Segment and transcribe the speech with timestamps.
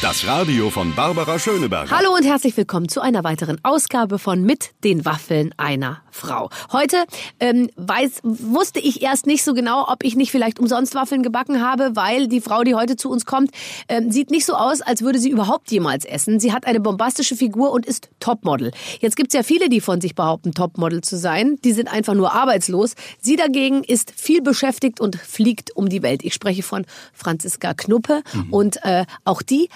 [0.00, 1.90] Das Radio von Barbara Schöneberger.
[1.90, 6.50] Hallo und herzlich willkommen zu einer weiteren Ausgabe von Mit den Waffeln einer Frau.
[6.70, 7.04] Heute
[7.40, 11.64] ähm, weiß, wusste ich erst nicht so genau, ob ich nicht vielleicht umsonst Waffeln gebacken
[11.64, 13.50] habe, weil die Frau, die heute zu uns kommt,
[13.88, 16.38] ähm, sieht nicht so aus, als würde sie überhaupt jemals essen.
[16.38, 18.70] Sie hat eine bombastische Figur und ist Topmodel.
[19.00, 21.56] Jetzt gibt's ja viele, die von sich behaupten, Topmodel zu sein.
[21.64, 22.94] Die sind einfach nur arbeitslos.
[23.20, 26.22] Sie dagegen ist viel beschäftigt und fliegt um die Welt.
[26.22, 28.52] Ich spreche von Franziska Knuppe mhm.
[28.52, 29.68] und äh, auch die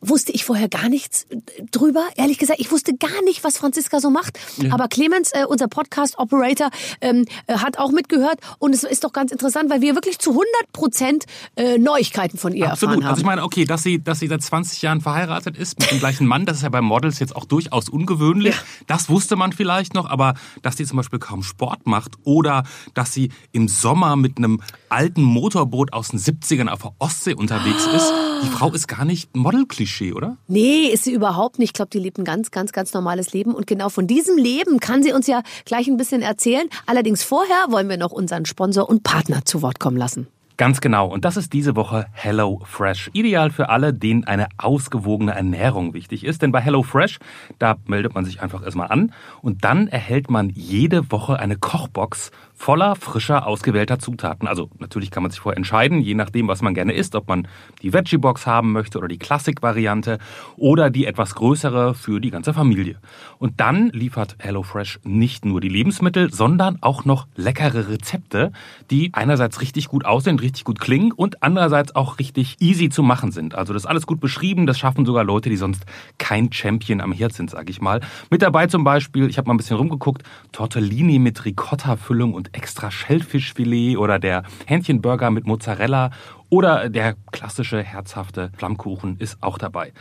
[0.00, 1.26] wusste ich vorher gar nichts
[1.70, 2.06] drüber.
[2.16, 4.38] Ehrlich gesagt, ich wusste gar nicht, was Franziska so macht.
[4.58, 4.72] Ja.
[4.72, 8.38] Aber Clemens, äh, unser Podcast-Operator, ähm, äh, hat auch mitgehört.
[8.58, 11.24] Und es ist doch ganz interessant, weil wir wirklich zu 100 Prozent
[11.56, 12.96] äh, Neuigkeiten von ihr Absolut.
[12.96, 13.10] erfahren haben.
[13.10, 15.98] Also ich meine, okay, dass sie, dass sie seit 20 Jahren verheiratet ist mit dem
[15.98, 18.54] gleichen Mann, das ist ja bei Models jetzt auch durchaus ungewöhnlich.
[18.54, 18.62] Ja.
[18.86, 20.08] Das wusste man vielleicht noch.
[20.08, 22.62] Aber dass sie zum Beispiel kaum Sport macht oder
[22.94, 27.86] dass sie im Sommer mit einem alten Motorboot aus den 70ern auf der Ostsee unterwegs
[27.86, 28.12] ist,
[28.44, 29.87] die Frau ist gar nicht Model-Klischee.
[29.88, 30.36] Klischee, oder?
[30.46, 31.70] Nee, ist sie überhaupt nicht.
[31.70, 33.54] Ich glaube, die lebt ein ganz, ganz, ganz normales Leben.
[33.54, 36.68] Und genau von diesem Leben kann sie uns ja gleich ein bisschen erzählen.
[36.86, 40.28] Allerdings vorher wollen wir noch unseren Sponsor und Partner zu Wort kommen lassen.
[40.58, 41.06] Ganz genau.
[41.06, 43.10] Und das ist diese Woche Hello Fresh.
[43.12, 46.42] Ideal für alle, denen eine ausgewogene Ernährung wichtig ist.
[46.42, 47.20] Denn bei Hello Fresh,
[47.60, 52.32] da meldet man sich einfach erstmal an und dann erhält man jede Woche eine Kochbox
[52.58, 54.48] voller frischer, ausgewählter Zutaten.
[54.48, 57.46] Also natürlich kann man sich vorher entscheiden, je nachdem, was man gerne isst, ob man
[57.82, 60.18] die Veggie-Box haben möchte oder die Classic-Variante
[60.56, 62.96] oder die etwas größere für die ganze Familie.
[63.38, 68.50] Und dann liefert HelloFresh nicht nur die Lebensmittel, sondern auch noch leckere Rezepte,
[68.90, 73.32] die einerseits richtig gut aussehen, richtig gut klingen und andererseits auch richtig easy zu machen
[73.32, 73.54] sind.
[73.54, 75.84] Also das ist alles gut beschrieben, das schaffen sogar Leute, die sonst
[76.16, 78.00] kein Champion am Herd sind, sag ich mal.
[78.30, 82.90] Mit dabei zum Beispiel, ich habe mal ein bisschen rumgeguckt, Tortellini mit Ricotta-Füllung und extra
[82.90, 86.10] Schellfischfilet oder der Hähnchenburger mit Mozzarella
[86.48, 89.92] oder der klassische herzhafte Flammkuchen ist auch dabei.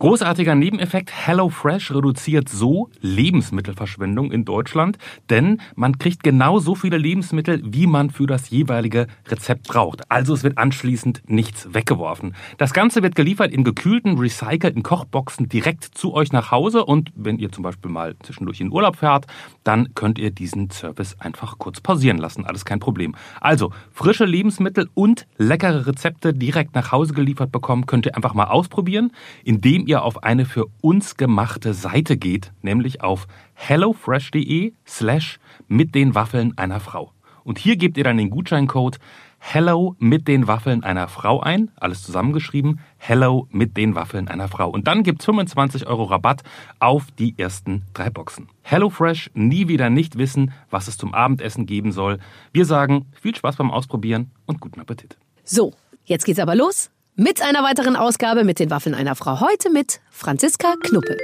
[0.00, 4.96] Großartiger Nebeneffekt, HelloFresh reduziert so Lebensmittelverschwendung in Deutschland,
[5.28, 10.10] denn man kriegt genau so viele Lebensmittel, wie man für das jeweilige Rezept braucht.
[10.10, 12.34] Also es wird anschließend nichts weggeworfen.
[12.56, 17.38] Das Ganze wird geliefert in gekühlten, recycelten Kochboxen direkt zu euch nach Hause und wenn
[17.38, 19.26] ihr zum Beispiel mal zwischendurch in Urlaub fährt,
[19.64, 22.46] dann könnt ihr diesen Service einfach kurz pausieren lassen.
[22.46, 23.14] Alles kein Problem.
[23.38, 28.44] Also frische Lebensmittel und leckere Rezepte direkt nach Hause geliefert bekommen, könnt ihr einfach mal
[28.44, 29.12] ausprobieren,
[29.44, 36.14] indem ihr auf eine für uns gemachte Seite geht, nämlich auf hellofresh.de slash mit den
[36.14, 37.12] Waffeln einer Frau.
[37.42, 38.98] Und hier gebt ihr dann den Gutscheincode
[39.42, 44.68] Hello mit den Waffeln einer Frau ein, alles zusammengeschrieben, Hello mit den Waffeln einer Frau.
[44.68, 46.42] Und dann gibt's 25 Euro Rabatt
[46.78, 48.48] auf die ersten drei Boxen.
[48.62, 52.18] HelloFresh, nie wieder nicht wissen, was es zum Abendessen geben soll.
[52.52, 55.16] Wir sagen viel Spaß beim Ausprobieren und guten Appetit.
[55.42, 55.72] So,
[56.04, 59.40] jetzt geht's aber los mit einer weiteren Ausgabe mit den Waffeln einer Frau.
[59.40, 61.18] Heute mit Franziska Knuppe.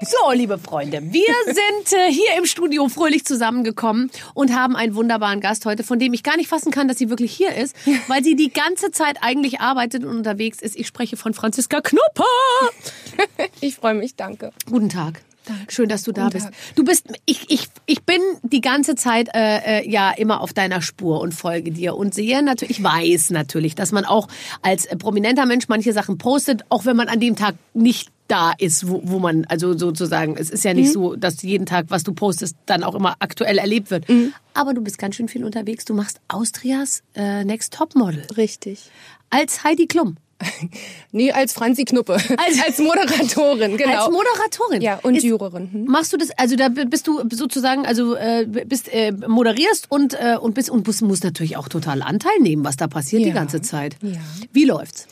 [0.00, 5.42] So, liebe Freunde, wir sind äh, hier im Studio fröhlich zusammengekommen und haben einen wunderbaren
[5.42, 7.76] Gast heute, von dem ich gar nicht fassen kann, dass sie wirklich hier ist,
[8.08, 10.76] weil sie die ganze Zeit eigentlich arbeitet und unterwegs ist.
[10.76, 12.24] Ich spreche von Franziska Knuppe.
[13.60, 14.50] Ich freue mich, danke.
[14.66, 15.20] Guten Tag.
[15.44, 15.72] Danke.
[15.72, 16.48] Schön, dass du da bist.
[16.74, 20.80] Du bist, ich, ich, ich bin die ganze Zeit äh, äh, ja immer auf deiner
[20.80, 24.28] Spur und folge dir und sehe natürlich, ich weiß natürlich, dass man auch
[24.62, 28.88] als prominenter Mensch manche Sachen postet, auch wenn man an dem Tag nicht da ist,
[28.88, 30.92] wo, wo man, also sozusagen, es ist ja nicht mhm.
[30.92, 34.08] so, dass jeden Tag, was du postest, dann auch immer aktuell erlebt wird.
[34.08, 34.32] Mhm.
[34.54, 35.84] Aber du bist ganz schön viel unterwegs.
[35.84, 38.26] Du machst Austrias äh, Next Top Model.
[38.36, 38.90] Richtig.
[39.30, 40.16] Als Heidi Klum.
[41.12, 42.14] nee, als Franzi Knuppe.
[42.14, 42.30] Als,
[42.66, 44.04] als Moderatorin, genau.
[44.04, 44.82] Als Moderatorin.
[44.82, 45.72] Ja, und Ist, Jurorin.
[45.72, 45.84] Hm.
[45.86, 50.36] Machst du das, also da bist du sozusagen, also äh, bist äh, moderierst und äh,
[50.40, 53.28] und bist und musst natürlich auch total Anteil nehmen, was da passiert ja.
[53.28, 53.96] die ganze Zeit.
[54.02, 54.18] Ja.
[54.52, 55.06] Wie läuft's?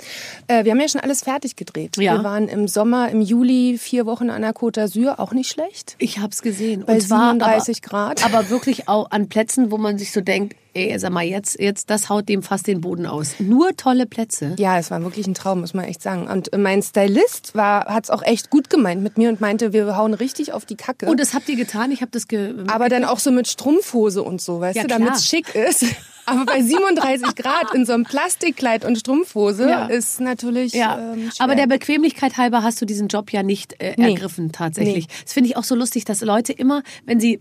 [0.48, 1.96] Äh, wir haben ja schon alles fertig gedreht.
[1.96, 2.16] Ja.
[2.16, 5.96] Wir waren im Sommer, im Juli vier Wochen an der Côte d'Azur, auch nicht schlecht.
[5.98, 6.84] Ich hab's gesehen.
[6.86, 8.24] Bei und 37 aber, Grad.
[8.24, 11.90] Aber wirklich auch an Plätzen, wo man sich so denkt, ey, sag mal, jetzt, jetzt,
[11.90, 13.34] das haut dem fast den Boden aus.
[13.38, 14.54] Nur tolle Plätze.
[14.58, 16.28] Ja, es war wirklich ein Traum, muss man echt sagen.
[16.28, 20.14] Und mein Stylist war, hat's auch echt gut gemeint mit mir und meinte, wir hauen
[20.14, 21.06] richtig auf die Kacke.
[21.06, 21.90] Und das habt ihr getan?
[21.92, 24.88] Ich habe das ge Aber dann auch so mit Strumpfhose und so, weißt ja, du,
[24.88, 25.84] damit es schick ist.
[26.24, 29.86] Aber bei 37 Grad in so einem Plastikkleid und Strumpfhose ja.
[29.86, 30.72] ist natürlich.
[30.72, 31.14] Ja.
[31.14, 34.12] Ähm, Aber der Bequemlichkeit halber hast du diesen Job ja nicht äh, nee.
[34.12, 35.08] ergriffen, tatsächlich.
[35.08, 35.14] Nee.
[35.24, 37.40] Das finde ich auch so lustig, dass Leute immer, wenn sie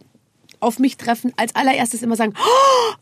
[0.59, 2.93] auf mich treffen, als allererstes immer sagen, oh,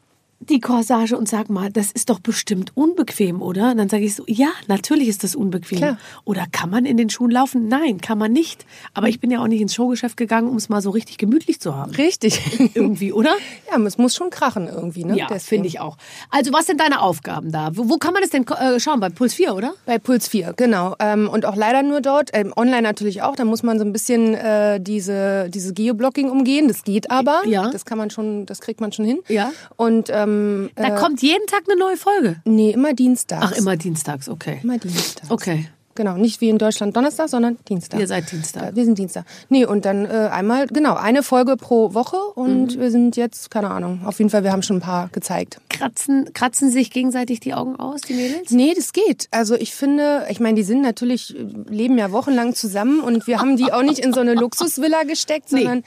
[0.42, 3.72] die Corsage und sag mal, das ist doch bestimmt unbequem, oder?
[3.72, 5.80] Und dann sage ich so, ja, natürlich ist das unbequem.
[5.80, 5.98] Klar.
[6.24, 7.68] Oder kann man in den Schuhen laufen?
[7.68, 8.66] Nein, kann man nicht.
[8.94, 11.60] Aber ich bin ja auch nicht ins Showgeschäft gegangen, um es mal so richtig gemütlich
[11.60, 11.92] zu haben.
[11.92, 12.40] Richtig.
[12.74, 13.36] irgendwie, oder?
[13.70, 15.18] Ja, es muss schon krachen irgendwie, ne?
[15.18, 15.98] Ja, finde ich auch.
[16.30, 17.72] Also was sind deine Aufgaben da?
[17.74, 19.02] Wo, wo kann man das denn äh, schauen?
[19.02, 19.74] Bei Puls 4, oder?
[19.86, 20.96] Bei Puls 4, genau.
[21.00, 22.30] Ähm, und auch leider nur dort.
[22.34, 23.36] Ähm, online natürlich auch.
[23.36, 26.70] Da muss man so ein bisschen äh, diese, diese Geoblocking umgehen.
[26.70, 27.42] Das geht aber.
[27.46, 27.70] Ja.
[27.72, 29.20] Das kann man schon, das kriegt man schon hin.
[29.28, 29.52] Ja.
[29.76, 30.29] Und ähm,
[30.76, 32.42] da äh, kommt jeden Tag eine neue Folge.
[32.46, 33.46] Nee, immer dienstags.
[33.46, 34.60] Ach, immer dienstags, okay.
[34.64, 35.30] Immer dienstags.
[35.30, 35.68] Okay.
[36.00, 38.00] Genau, nicht wie in Deutschland Donnerstag, sondern Dienstag.
[38.00, 38.74] Ihr seid Dienstag.
[38.74, 39.26] Wir sind Dienstag.
[39.50, 42.80] Nee, und dann äh, einmal, genau, eine Folge pro Woche und mhm.
[42.80, 45.60] wir sind jetzt, keine Ahnung, auf jeden Fall, wir haben schon ein paar gezeigt.
[45.68, 48.50] Kratzen, kratzen sich gegenseitig die Augen aus, die Mädels?
[48.52, 49.28] Nee, das geht.
[49.32, 51.36] Also ich finde, ich meine, die sind natürlich,
[51.68, 55.50] leben ja wochenlang zusammen und wir haben die auch nicht in so eine Luxusvilla gesteckt,
[55.50, 55.84] sondern nee.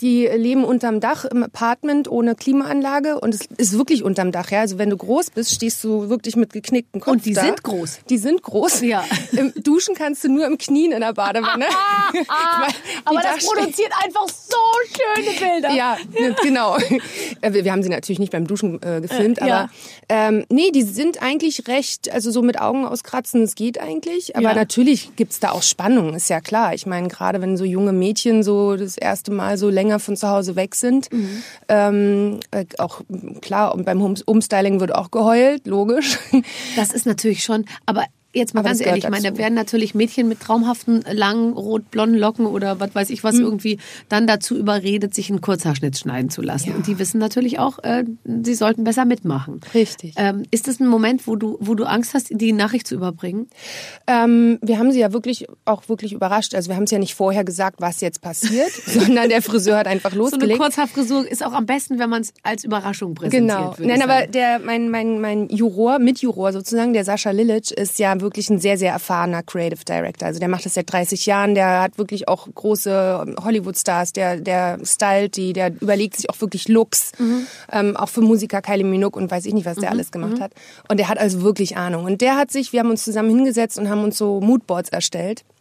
[0.00, 4.60] die leben unterm Dach im Apartment ohne Klimaanlage und es ist wirklich unterm Dach, ja.
[4.60, 7.40] Also wenn du groß bist, stehst du wirklich mit geknickten Kopf Und die da.
[7.40, 7.98] sind groß.
[8.08, 8.82] Die sind groß.
[8.82, 9.04] Ja.
[9.62, 11.66] Duschen kannst du nur im Knien in der Badewanne.
[12.28, 12.68] Ah,
[13.04, 14.56] aber das produziert einfach so
[14.88, 15.70] schöne Bilder.
[15.74, 15.96] Ja,
[16.42, 16.76] genau.
[17.40, 19.60] Äh, wir haben sie natürlich nicht beim Duschen äh, gefilmt, äh, ja.
[19.60, 19.70] aber
[20.08, 24.36] ähm, nee, die sind eigentlich recht, also so mit Augen auskratzen, es geht eigentlich.
[24.36, 24.54] Aber ja.
[24.54, 26.74] natürlich gibt's da auch Spannung, ist ja klar.
[26.74, 30.28] Ich meine, gerade wenn so junge Mädchen so das erste Mal so länger von zu
[30.28, 31.42] Hause weg sind, mhm.
[31.68, 33.02] ähm, äh, auch
[33.40, 36.18] klar, und beim Umstyling wird auch geheult, logisch.
[36.76, 38.04] Das ist natürlich schon, aber
[38.36, 42.18] Jetzt mal Aber ganz ehrlich, ich meine, da werden natürlich Mädchen mit traumhaften, langen, rot-blonden
[42.18, 43.44] Locken oder was weiß ich was mhm.
[43.44, 43.78] irgendwie
[44.10, 46.70] dann dazu überredet, sich einen Kurzhaarschnitt schneiden zu lassen.
[46.70, 46.76] Ja.
[46.76, 49.62] Und die wissen natürlich auch, äh, sie sollten besser mitmachen.
[49.72, 50.12] Richtig.
[50.16, 53.48] Ähm, ist das ein Moment, wo du, wo du Angst hast, die Nachricht zu überbringen?
[54.06, 56.54] Ähm, wir haben sie ja wirklich auch wirklich überrascht.
[56.54, 59.86] Also wir haben es ja nicht vorher gesagt, was jetzt passiert, sondern der Friseur hat
[59.86, 60.44] einfach losgelegt.
[60.44, 63.76] So eine Kurzhaarfrisur ist auch am besten, wenn man es als Überraschung präsentiert.
[63.78, 63.88] Genau.
[63.88, 68.25] Nein, aber der, mein, mein, mein Juror, Mitjuror sozusagen, der Sascha Lilic, ist ja wirklich
[68.50, 70.26] ein sehr, sehr erfahrener Creative Director.
[70.26, 74.78] Also der macht das seit 30 Jahren, der hat wirklich auch große Hollywood-Stars, der, der
[74.84, 77.46] stylt die, der überlegt sich auch wirklich Looks, mhm.
[77.72, 79.96] ähm, auch für Musiker Kylie Minogue und weiß ich nicht, was der mhm.
[79.96, 80.42] alles gemacht mhm.
[80.42, 80.52] hat.
[80.88, 82.04] Und der hat also wirklich Ahnung.
[82.04, 85.44] Und der hat sich, wir haben uns zusammen hingesetzt und haben uns so Moodboards erstellt
[85.44, 85.55] ähm,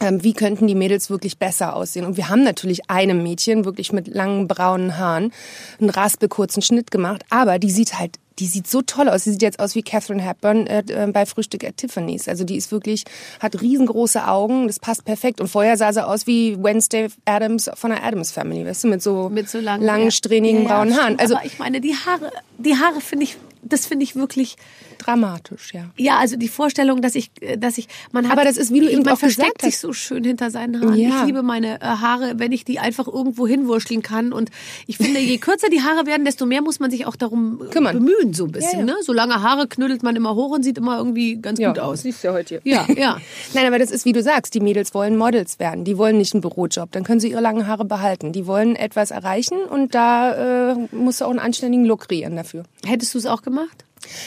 [0.00, 2.04] wie könnten die Mädels wirklich besser aussehen.
[2.04, 5.32] Und wir haben natürlich einem Mädchen wirklich mit langen braunen Haaren
[5.80, 9.24] einen raspelkurzen Schnitt gemacht, aber die sieht halt die sieht so toll aus.
[9.24, 12.28] Sie sieht jetzt aus wie Catherine Hepburn äh, äh, bei Frühstück at Tiffany's.
[12.28, 13.04] Also die ist wirklich,
[13.40, 15.40] hat riesengroße Augen, das passt perfekt.
[15.40, 19.02] Und vorher sah sie aus wie Wednesday Adams von der Adams Family, weißt du, mit
[19.02, 21.18] so, mit so langen, langen, strähnigen ja, braunen Haaren.
[21.18, 24.56] Also, Aber ich meine, die Haare, die Haare finde ich das finde ich wirklich
[24.98, 25.90] dramatisch, ja.
[25.96, 28.90] Ja, also die Vorstellung, dass ich, dass ich, man hat, aber das ist wie du
[28.90, 30.96] eben man auch versteckt sich so schön hinter seinen Haaren.
[30.98, 31.20] Ja.
[31.20, 34.32] Ich liebe meine äh, Haare, wenn ich die einfach irgendwo hinwurschteln kann.
[34.32, 34.50] Und
[34.86, 37.70] ich finde, je kürzer die Haare werden, desto mehr muss man sich auch darum äh,
[37.70, 37.98] Kümmern.
[37.98, 38.86] bemühen, so ein bisschen.
[38.86, 38.94] Ja, ja.
[38.94, 39.02] Ne?
[39.02, 42.02] So lange Haare knüttelt man immer hoch und sieht immer irgendwie ganz gut aus.
[42.02, 42.72] Siehst du ja heute hier.
[42.72, 43.18] Ja, ja.
[43.54, 45.84] Nein, aber das ist wie du sagst, die Mädels wollen Models werden.
[45.84, 46.92] Die wollen nicht einen Bürojob.
[46.92, 48.32] Dann können sie ihre langen Haare behalten.
[48.32, 52.64] Die wollen etwas erreichen und da äh, musst du auch einen anständigen Look kreieren dafür.
[52.84, 53.84] Hättest du es auch gemacht?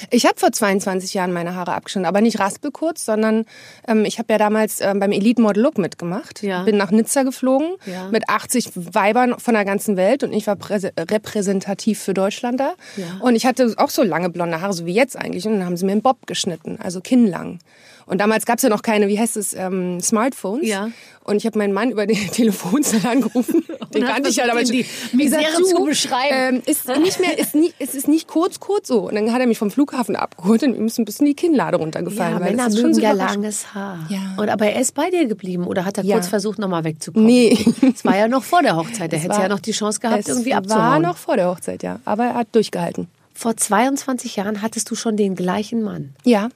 [0.09, 3.45] Ich habe vor 22 Jahren meine Haare abgeschnitten, aber nicht raspelkurz, sondern
[3.87, 6.43] ähm, ich habe ja damals ähm, beim Elite Model Look mitgemacht.
[6.43, 6.63] Ja.
[6.63, 8.09] Bin nach Nizza geflogen ja.
[8.11, 12.73] mit 80 Weibern von der ganzen Welt und ich war repräsentativ für Deutschland da.
[12.97, 13.05] Ja.
[13.21, 15.45] Und ich hatte auch so lange blonde Haare, so wie jetzt eigentlich.
[15.45, 17.59] Und dann haben sie mir einen Bob geschnitten, also kinnlang.
[18.11, 20.67] Und damals gab es ja noch keine, wie heißt es, ähm, Smartphones.
[20.67, 20.89] Ja.
[21.23, 23.63] Und ich habe meinen Mann über den Telefonzelle angerufen.
[23.93, 24.83] Den kannte ich ja damals schon.
[25.13, 26.57] Misere zu beschreiben.
[26.57, 29.07] Ähm, ist nicht mehr, ist nie, es ist nicht kurz, kurz so.
[29.07, 31.77] Und dann hat er mich vom Flughafen abgeholt und ihm ist ein bisschen die Kinnlade
[31.77, 32.33] runtergefallen.
[32.33, 34.05] Ja, weil Männer mögen ja langes Haar.
[34.09, 34.35] Ja.
[34.35, 36.15] Und aber er ist bei dir geblieben oder hat er ja.
[36.15, 37.25] kurz versucht, nochmal wegzukommen?
[37.25, 37.57] Nee.
[37.93, 39.13] Es war ja noch vor der Hochzeit.
[39.13, 40.83] Er hätte ja noch die Chance gehabt, irgendwie abzuhauen.
[40.83, 42.01] war noch vor der Hochzeit, ja.
[42.03, 43.07] Aber er hat durchgehalten.
[43.33, 46.13] Vor 22 Jahren hattest du schon den gleichen Mann.
[46.25, 46.49] Ja.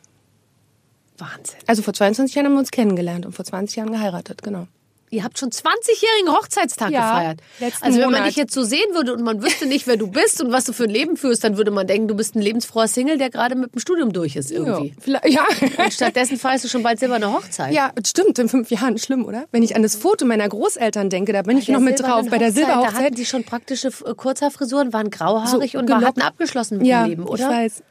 [1.17, 1.59] Wahnsinn.
[1.67, 4.67] Also vor 22 Jahren haben wir uns kennengelernt und vor 20 Jahren geheiratet, genau.
[5.11, 7.39] Ihr habt schon 20-jährigen Hochzeitstag ja, gefeiert.
[7.81, 10.41] Also wenn man dich jetzt so sehen würde und man wüsste nicht, wer du bist
[10.41, 12.87] und was du für ein Leben führst, dann würde man denken, du bist ein lebensfroher
[12.87, 14.93] Single, der gerade mit dem Studium durch ist irgendwie.
[15.25, 15.45] Ja.
[15.77, 17.73] Und stattdessen feierst du schon bald silberne Hochzeit.
[17.73, 18.39] Ja, stimmt.
[18.39, 19.45] In fünf Jahren schlimm, oder?
[19.51, 22.27] Wenn ich an das Foto meiner Großeltern denke, da bin ich noch mit drauf.
[22.29, 22.93] Bei der Silberhochzeit.
[22.93, 27.09] Da hatten die schon praktische Kurzhaarfrisuren, waren grauhaarig so, und hatten abgeschlossen mit ja, dem
[27.09, 27.43] Leben, oder?
[27.43, 27.83] ich weiß.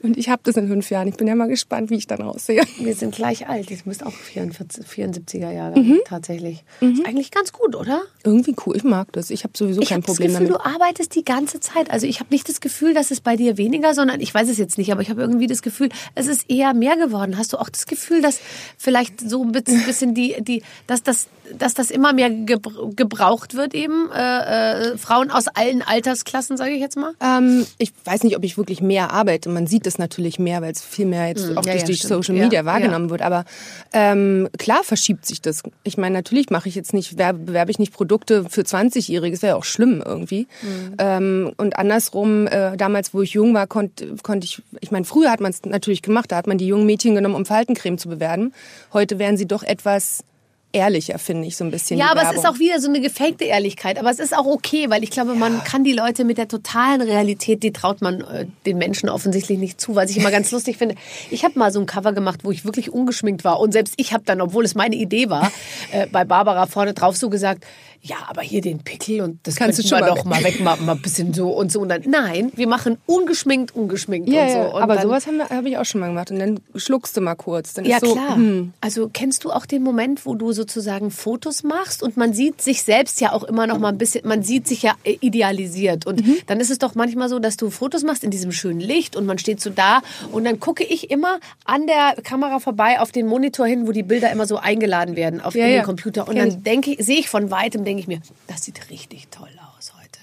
[0.00, 1.08] Und ich habe das in fünf Jahren.
[1.08, 2.62] Ich bin ja mal gespannt, wie ich dann aussehe.
[2.78, 3.70] Wir sind gleich alt.
[3.70, 6.00] Ich müsste auch 44, 74er Jahre mhm.
[6.04, 6.64] tatsächlich.
[6.80, 6.92] Mhm.
[6.92, 8.02] Ist eigentlich ganz gut, oder?
[8.22, 8.76] Irgendwie cool.
[8.76, 9.30] Ich mag das.
[9.30, 10.66] Ich habe sowieso ich kein hab Problem das Gefühl, damit.
[10.66, 11.90] Du arbeitest die ganze Zeit.
[11.90, 14.58] Also ich habe nicht das Gefühl, dass es bei dir weniger, sondern ich weiß es
[14.58, 17.36] jetzt nicht, aber ich habe irgendwie das Gefühl, es ist eher mehr geworden.
[17.36, 18.40] Hast du auch das Gefühl, dass
[18.76, 21.26] vielleicht so ein bisschen die, die, dass das,
[21.58, 26.80] dass das immer mehr gebraucht wird eben äh, äh, Frauen aus allen Altersklassen, sage ich
[26.80, 27.14] jetzt mal?
[27.20, 29.48] Ähm, ich weiß nicht, ob ich wirklich mehr arbeite.
[29.48, 31.86] Man sieht das natürlich mehr, weil es viel mehr jetzt hm, auch ja, durch ja,
[31.86, 32.24] die stimmt.
[32.24, 33.22] Social Media ja, wahrgenommen wird.
[33.22, 33.44] Aber
[33.92, 35.62] ähm, klar verschiebt sich das.
[35.82, 39.34] Ich meine, natürlich mache ich jetzt nicht, bewerbe ich nicht Produkte für 20-Jährige.
[39.34, 40.46] Das wäre ja auch schlimm irgendwie.
[40.62, 40.94] Mhm.
[40.98, 45.30] Ähm, und andersrum, äh, damals, wo ich jung war, konnte konnt ich, ich meine, früher
[45.30, 46.30] hat man es natürlich gemacht.
[46.30, 48.52] Da hat man die jungen Mädchen genommen, um Faltencreme zu bewerben.
[48.92, 50.24] Heute wären sie doch etwas
[50.72, 51.98] ehrlicher, finde ich, so ein bisschen.
[51.98, 52.34] Ja, aber Werbung.
[52.34, 53.98] es ist auch wieder so eine gefakte Ehrlichkeit.
[53.98, 55.38] Aber es ist auch okay, weil ich glaube, ja.
[55.38, 59.58] man kann die Leute mit der totalen Realität, die traut man äh, den Menschen offensichtlich
[59.58, 60.94] nicht zu, was ich immer ganz lustig finde.
[61.30, 63.60] Ich habe mal so ein Cover gemacht, wo ich wirklich ungeschminkt war.
[63.60, 65.50] Und selbst ich habe dann, obwohl es meine Idee war,
[65.92, 67.64] äh, bei Barbara vorne drauf so gesagt,
[68.02, 70.76] ja, aber hier den Pickel und das kannst du schon mal doch mal weg, mal,
[70.76, 71.80] mal ein bisschen so und so.
[71.80, 74.56] Und dann, nein, wir machen ungeschminkt, ungeschminkt ja, und so.
[74.56, 76.30] Ja, und aber dann, sowas habe hab ich auch schon mal gemacht.
[76.30, 77.74] Und dann schluckst du mal kurz.
[77.74, 78.36] Dann ja, so, klar.
[78.36, 78.72] Hm.
[78.80, 82.82] Also kennst du auch den Moment, wo du sozusagen Fotos machst und man sieht sich
[82.82, 86.06] selbst ja auch immer noch mal ein bisschen, man sieht sich ja idealisiert.
[86.06, 86.36] Und mhm.
[86.46, 89.26] dann ist es doch manchmal so, dass du Fotos machst in diesem schönen Licht und
[89.26, 90.00] man steht so da
[90.32, 94.02] und dann gucke ich immer an der Kamera vorbei auf den Monitor hin, wo die
[94.02, 96.28] Bilder immer so eingeladen werden auf ja, den Computer.
[96.28, 99.92] Und dann denke sehe ich von weitem, denke ich mir, das sieht richtig toll aus
[99.94, 100.18] heute.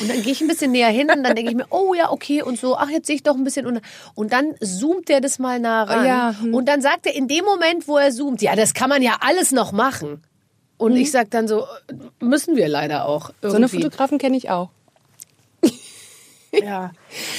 [0.00, 2.10] Und dann gehe ich ein bisschen näher hin und dann denke ich mir, oh ja,
[2.10, 3.66] okay und so, ach, jetzt sehe ich doch ein bisschen.
[3.66, 3.80] Und,
[4.14, 6.06] und dann zoomt er das mal nah ran.
[6.06, 6.34] Ja.
[6.38, 6.54] Hm.
[6.54, 9.18] Und dann sagt er in dem Moment, wo er zoomt, ja, das kann man ja
[9.20, 10.22] alles noch machen.
[10.82, 10.98] Und mhm.
[10.98, 11.64] ich sage dann so,
[12.18, 13.30] müssen wir leider auch.
[13.40, 13.50] Irgendwie.
[13.50, 14.70] So eine Fotografen kenne ich auch.
[16.52, 16.90] ja.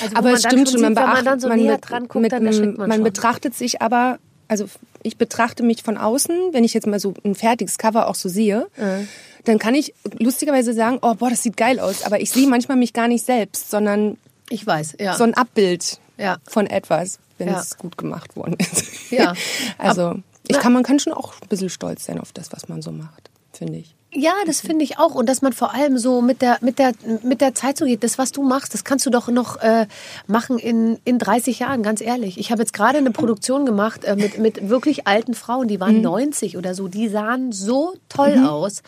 [0.02, 2.78] Also, aber es stimmt schon, man, beacht, man dann so man näher dran guckt, mit,
[2.78, 4.68] man betrachtet sich aber, also
[5.04, 8.30] ich betrachte mich von außen, wenn ich jetzt mal so ein fertiges Cover auch so
[8.30, 9.08] sehe, mhm
[9.44, 12.04] dann kann ich lustigerweise sagen, oh, boah, das sieht geil aus.
[12.04, 14.18] Aber ich sehe manchmal mich gar nicht selbst, sondern
[14.50, 15.16] ich weiß, ja.
[15.16, 16.38] so ein Abbild ja.
[16.48, 17.60] von etwas, wenn ja.
[17.60, 19.12] es gut gemacht worden ist.
[19.12, 19.34] Ja.
[19.78, 20.16] also
[20.48, 22.92] ich kann, man kann schon auch ein bisschen stolz sein auf das, was man so
[22.92, 23.96] macht, finde ich.
[24.16, 25.16] Ja, das finde ich auch.
[25.16, 26.94] Und dass man vor allem so mit der, mit der,
[27.24, 28.04] mit der Zeit so geht.
[28.04, 29.88] Das, was du machst, das kannst du doch noch äh,
[30.28, 32.38] machen in, in 30 Jahren, ganz ehrlich.
[32.38, 35.98] Ich habe jetzt gerade eine Produktion gemacht äh, mit, mit wirklich alten Frauen, die waren
[35.98, 36.04] mhm.
[36.04, 36.88] 90 oder so.
[36.88, 38.46] Die sahen so toll mhm.
[38.46, 38.84] aus.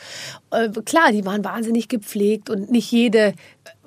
[0.52, 3.34] Äh, klar, die waren wahnsinnig gepflegt und nicht jede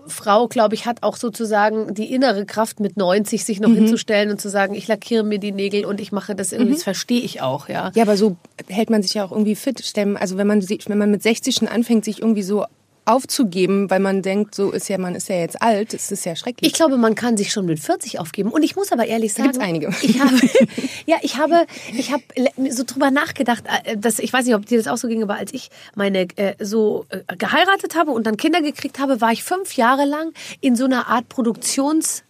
[0.09, 3.77] Frau, glaube ich, hat auch sozusagen die innere Kraft mit 90 sich noch mhm.
[3.77, 6.75] hinzustellen und zu sagen, ich lackiere mir die Nägel und ich mache das irgendwie, mhm.
[6.75, 7.91] das verstehe ich auch, ja.
[7.95, 8.37] Ja, aber so
[8.69, 9.83] hält man sich ja auch irgendwie fit.
[10.17, 12.65] Also wenn man, wenn man mit 60 schon anfängt, sich irgendwie so
[13.09, 16.37] aufzugeben, weil man denkt, so ist ja, man ist ja jetzt alt, das ist ja
[16.37, 16.71] schrecklich.
[16.71, 18.51] Ich glaube, man kann sich schon mit 40 aufgeben.
[18.51, 19.89] Und ich muss aber ehrlich sagen, Gibt's einige.
[20.03, 20.37] Ich habe,
[21.07, 22.23] ja, ich habe, ich habe
[22.71, 25.37] so drüber nachgedacht, äh, dass ich weiß nicht, ob dir das auch so ging, aber
[25.37, 29.43] als ich meine äh, so äh, geheiratet habe und dann Kinder gekriegt habe, war ich
[29.43, 32.25] fünf Jahre lang in so einer Art Produktions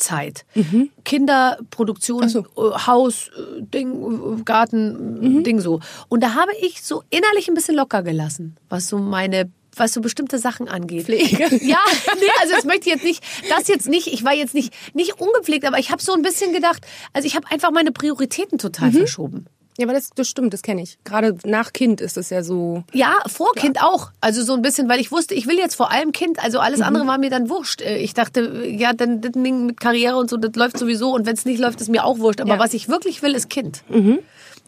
[0.00, 0.44] Zeit.
[0.54, 0.90] Mhm.
[1.04, 2.46] Kinderproduktion, so.
[2.56, 5.44] Haus, Ding, Garten, mhm.
[5.44, 5.80] Ding so.
[6.08, 10.00] Und da habe ich so innerlich ein bisschen locker gelassen, was so meine was so
[10.00, 11.06] bestimmte Sachen angeht.
[11.06, 11.48] Pflege.
[11.70, 11.78] Ja,
[12.18, 15.20] nee, also das möchte ich jetzt nicht, das jetzt nicht, ich war jetzt nicht, nicht
[15.20, 18.90] ungepflegt, aber ich habe so ein bisschen gedacht, also ich habe einfach meine Prioritäten total
[18.90, 18.98] mhm.
[18.98, 19.46] verschoben.
[19.78, 20.98] Ja, aber das, das stimmt, das kenne ich.
[21.04, 22.84] Gerade nach Kind ist es ja so.
[22.92, 23.84] Ja, vor Kind ja.
[23.84, 24.10] auch.
[24.20, 26.38] Also so ein bisschen, weil ich wusste, ich will jetzt vor allem Kind.
[26.42, 26.86] Also alles mhm.
[26.86, 27.80] andere war mir dann wurscht.
[27.80, 31.14] Äh, ich dachte, ja, dann das Ding mit Karriere und so, das läuft sowieso.
[31.14, 32.42] Und wenn es nicht läuft, ist mir auch wurscht.
[32.42, 32.58] Aber ja.
[32.58, 33.82] was ich wirklich will, ist Kind.
[33.88, 34.18] Mhm.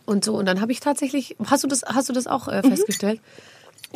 [0.07, 0.35] Und so.
[0.35, 2.73] Und dann habe ich tatsächlich, hast du das, hast du das auch äh, mhm.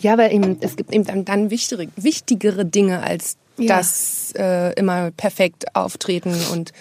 [0.00, 3.76] Ja, weil eben, es gibt eben dann, dann wichtigere, wichtigere Dinge als ja.
[3.76, 6.72] das äh, immer perfekt auftreten und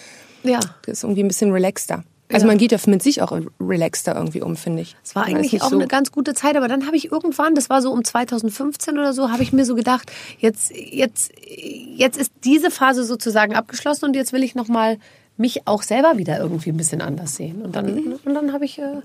[0.42, 0.60] ja.
[0.82, 2.04] das ist irgendwie ein bisschen relaxter.
[2.32, 2.48] Also ja.
[2.48, 4.96] man geht ja mit sich auch relaxter irgendwie um, finde ich.
[5.04, 7.70] Es war eigentlich auch so eine ganz gute Zeit, aber dann habe ich irgendwann, das
[7.70, 12.32] war so um 2015 oder so, habe ich mir so gedacht, jetzt jetzt jetzt ist
[12.42, 14.98] diese Phase sozusagen abgeschlossen und jetzt will ich noch mal
[15.36, 17.62] mich auch selber wieder irgendwie ein bisschen anders sehen.
[17.62, 18.18] Und dann mhm.
[18.24, 19.02] und dann habe ich äh,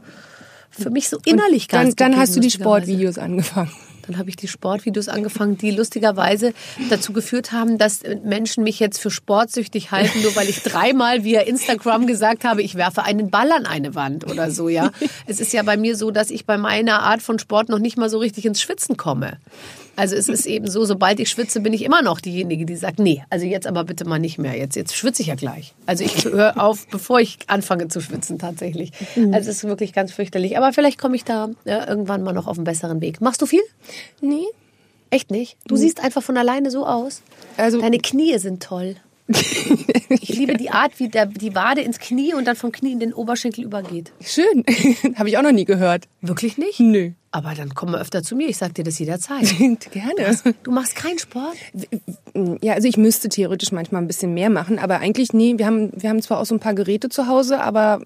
[0.71, 3.71] für mich so innerlich und dann, dann hast du die Sportvideos angefangen.
[4.07, 6.53] Dann habe ich die Sportvideos angefangen, die lustigerweise
[6.89, 11.41] dazu geführt haben, dass Menschen mich jetzt für sportsüchtig halten, nur weil ich dreimal via
[11.41, 14.91] Instagram gesagt habe, ich werfe einen Ball an eine Wand oder so, ja.
[15.27, 17.97] Es ist ja bei mir so, dass ich bei meiner Art von Sport noch nicht
[17.97, 19.37] mal so richtig ins Schwitzen komme.
[19.95, 22.99] Also es ist eben so, sobald ich schwitze, bin ich immer noch diejenige, die sagt,
[22.99, 24.57] nee, also jetzt aber bitte mal nicht mehr.
[24.57, 25.73] Jetzt, jetzt schwitze ich ja gleich.
[25.85, 28.91] Also ich höre auf, bevor ich anfange zu schwitzen tatsächlich.
[29.15, 29.33] Mhm.
[29.33, 30.57] Also es ist wirklich ganz fürchterlich.
[30.57, 33.21] Aber vielleicht komme ich da ja, irgendwann mal noch auf einen besseren Weg.
[33.21, 33.61] Machst du viel?
[34.21, 34.45] Nee.
[35.09, 35.57] Echt nicht?
[35.67, 37.21] Du siehst einfach von alleine so aus.
[37.57, 38.95] Also Deine Knie sind toll.
[40.21, 42.99] Ich liebe die Art, wie der, die Wade ins Knie und dann vom Knie in
[42.99, 44.11] den Oberschenkel übergeht.
[44.21, 44.65] Schön.
[45.15, 46.07] Habe ich auch noch nie gehört.
[46.21, 46.79] Wirklich nicht?
[46.79, 47.11] Nö.
[47.33, 48.49] Aber dann komm mal öfter zu mir.
[48.49, 49.47] Ich sag dir das jederzeit.
[49.91, 50.37] Gerne.
[50.63, 51.55] Du machst keinen Sport?
[52.61, 55.53] Ja, also ich müsste theoretisch manchmal ein bisschen mehr machen, aber eigentlich nee.
[55.57, 58.01] Wir haben, wir haben zwar auch so ein paar Geräte zu Hause, aber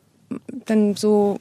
[0.65, 1.39] dann so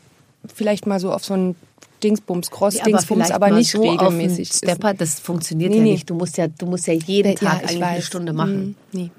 [0.53, 1.57] vielleicht mal so auf so ein
[2.03, 4.49] Dingsbums, Cross-Dingsbums, vielleicht aber, mal nicht so regelmäßig.
[4.53, 5.93] Stepper, das funktioniert Nee, ja nee.
[5.93, 6.09] nicht.
[6.11, 8.03] Du musst ja, du musst ja jeden Ja, Tag ich eigentlich eine.
[8.03, 8.67] Stunde machen.
[8.67, 8.75] Mhm.
[8.93, 9.11] Nee.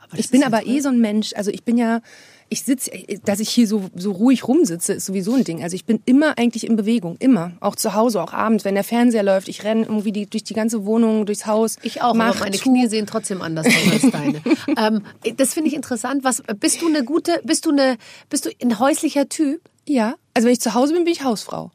[0.00, 2.00] Aber Ich bin ja aber eh so ein Mensch, also ich bin ja,
[2.48, 2.90] ich sitze,
[3.24, 5.62] dass ich hier so, so ruhig rumsitze, ist sowieso ein Ding.
[5.62, 7.52] Also ich bin immer eigentlich in Bewegung, immer.
[7.60, 9.48] Auch zu Hause, auch abends, wenn der Fernseher läuft.
[9.48, 11.76] Ich renne irgendwie die, durch die ganze Wohnung, durchs Haus.
[11.82, 12.64] Ich auch, mach aber meine zu.
[12.64, 14.42] Knie sehen trotzdem anders aus als deine.
[14.76, 16.24] ähm, das finde ich interessant.
[16.24, 17.96] Was bist du eine gute, bist du eine,
[18.28, 19.60] bist du ein häuslicher Typ?
[19.86, 21.70] Ja, also wenn ich zu Hause bin, bin ich Hausfrau.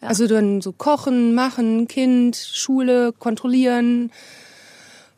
[0.00, 4.12] Also dann so kochen, machen, Kind, Schule, kontrollieren,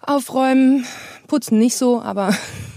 [0.00, 0.86] aufräumen,
[1.26, 2.34] putzen nicht so, aber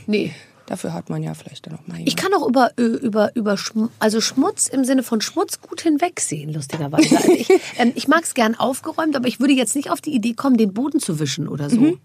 [0.07, 0.33] Nee.
[0.71, 3.89] dafür hat man ja vielleicht dann auch mal Ich kann auch über, über, über Schm
[3.99, 7.17] also Schmutz im Sinne von Schmutz gut hinwegsehen, lustigerweise.
[7.17, 10.15] Also ich ähm, ich mag es gern aufgeräumt, aber ich würde jetzt nicht auf die
[10.15, 11.97] Idee kommen, den Boden zu wischen oder so.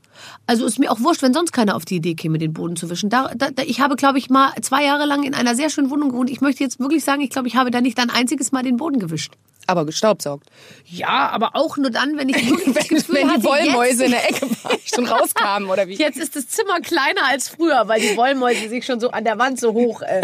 [0.47, 2.89] Also ist mir auch wurscht, wenn sonst keiner auf die Idee käme, den Boden zu
[2.91, 3.11] wischen.
[3.11, 6.11] Da, da, ich habe, glaube ich, mal zwei Jahre lang in einer sehr schönen Wohnung
[6.11, 6.31] gewohnt.
[6.31, 8.77] Ich möchte jetzt wirklich sagen, ich glaube, ich habe da nicht ein einziges Mal den
[8.77, 9.33] Boden gewischt.
[9.67, 10.49] aber gestaubsaugt.
[10.87, 14.03] Ja, aber auch nur dann, wenn ich wirklich das Gefühl wenn hatte, die Wollmäuse jetzt,
[14.05, 15.95] in der Ecke waren, schon rauskamen oder wie?
[15.95, 19.39] Jetzt ist das Zimmer kleiner als früher, weil die Wollmäuse sich schon so an der
[19.39, 20.03] Wand so hoch.
[20.03, 20.23] Äh,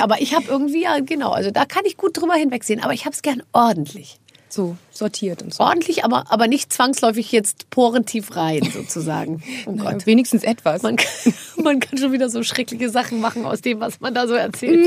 [0.00, 2.82] aber ich habe irgendwie ja genau, also da kann ich gut drüber hinwegsehen.
[2.82, 4.18] Aber ich habe es gern ordentlich,
[4.52, 5.62] So sortiert und so.
[5.62, 9.42] ordentlich, aber aber nicht zwangsläufig jetzt porentief rein sozusagen.
[9.66, 10.04] Oh Gott.
[10.06, 10.82] wenigstens etwas.
[10.82, 14.26] Man kann, man kann schon wieder so schreckliche Sachen machen aus dem, was man da
[14.26, 14.86] so erzählt.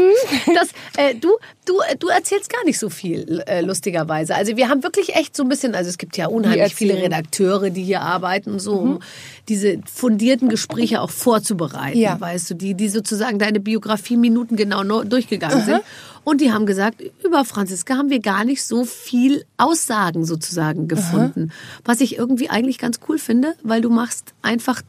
[0.53, 1.29] Das, äh, du,
[1.65, 4.35] du, äh, du erzählst gar nicht so viel, äh, lustigerweise.
[4.35, 6.93] Also wir haben wirklich echt so ein bisschen, also es gibt ja unheimlich viele.
[6.95, 8.99] Redakteure, die hier arbeiten und so, um
[9.47, 12.19] diese fundierten Gespräche auch vorzubereiten, Ja.
[12.19, 15.81] weißt du, die, die sozusagen deine Biografie minutengenau durchgegangen sind.
[16.23, 21.51] Und die haben gesagt, über Franziska haben wir gar nicht so viel Aussagen sozusagen gefunden.
[21.83, 24.81] Was ich irgendwie eigentlich ganz cool finde, weil du machst einfach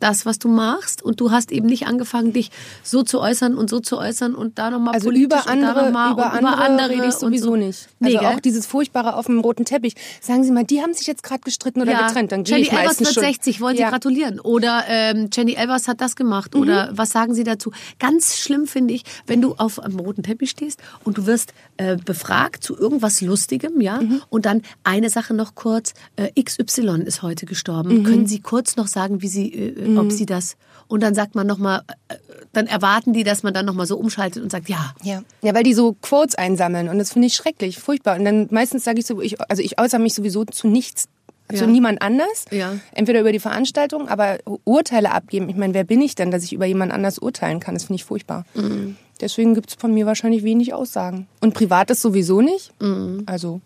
[0.00, 2.50] das, was du machst und du hast eben nicht angefangen, dich
[2.82, 5.68] so zu äußern und so zu äußern und da nochmal Also politisch über und da
[5.68, 7.56] andere, noch mal über, und andere, rede ich und sowieso so.
[7.56, 7.88] nicht.
[8.00, 8.28] Nee, Also gell?
[8.36, 9.94] auch dieses Furchtbare auf dem roten Teppich.
[10.20, 12.32] Sagen Sie mal, die haben sich jetzt gerade gestritten oder getrennt.
[12.32, 13.24] Dann gehe Jenny ich Elvers meistens wird schon.
[13.24, 13.90] 60, wollen Sie Ja.
[13.90, 14.40] gratulieren?
[14.40, 16.54] Oder ähm, Jenny Elvers hat das gemacht.
[16.54, 16.60] Mhm.
[16.62, 17.70] Oder was sagen Sie dazu?
[17.98, 21.96] Ganz schlimm finde ich, wenn du auf einem roten Teppich stehst und du wirst äh,
[21.96, 24.00] befragt zu irgendwas Lustigem, ja?
[24.00, 24.22] Mhm.
[24.30, 27.98] Und dann eine Sache noch kurz, äh, XY ist heute gestorben.
[27.98, 28.04] Mhm.
[28.04, 30.56] Können Sie kurz noch sagen, wie Sie, äh, ob Sie das...
[30.88, 32.16] Und dann sagt man nochmal, äh,
[32.52, 35.22] dann erwarten die, dass man dann nochmal so umschaltet und sagt, ja, Ja.
[35.40, 38.18] ja, weil die so Quotes einsammeln und das finde ich schrecklich, furchtbar.
[38.18, 41.04] Und dann meistens sage ich so, ich, also ich äußere mich sowieso zu nichts,
[41.48, 41.66] zu Ja.
[41.68, 42.46] niemand anders.
[42.50, 42.72] Ja.
[42.92, 45.48] Entweder über die Veranstaltung, aber Urteile abgeben.
[45.48, 47.74] Ich meine, wer bin ich denn, dass ich über jemand anders urteilen kann?
[47.76, 48.44] Das finde ich furchtbar.
[48.54, 48.96] Mhm.
[49.20, 51.28] Deswegen gibt's von mir wahrscheinlich wenig Aussagen.
[51.40, 52.72] Und Privates sowieso nicht.
[52.82, 53.22] Mhm.
[53.26, 53.60] Also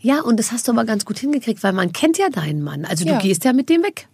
[0.00, 2.84] Ja, und das hast du aber ganz gut hingekriegt, weil man kennt ja deinen Mann.
[2.84, 3.14] Also Ja.
[3.18, 4.08] du gehst ja mit dem weg.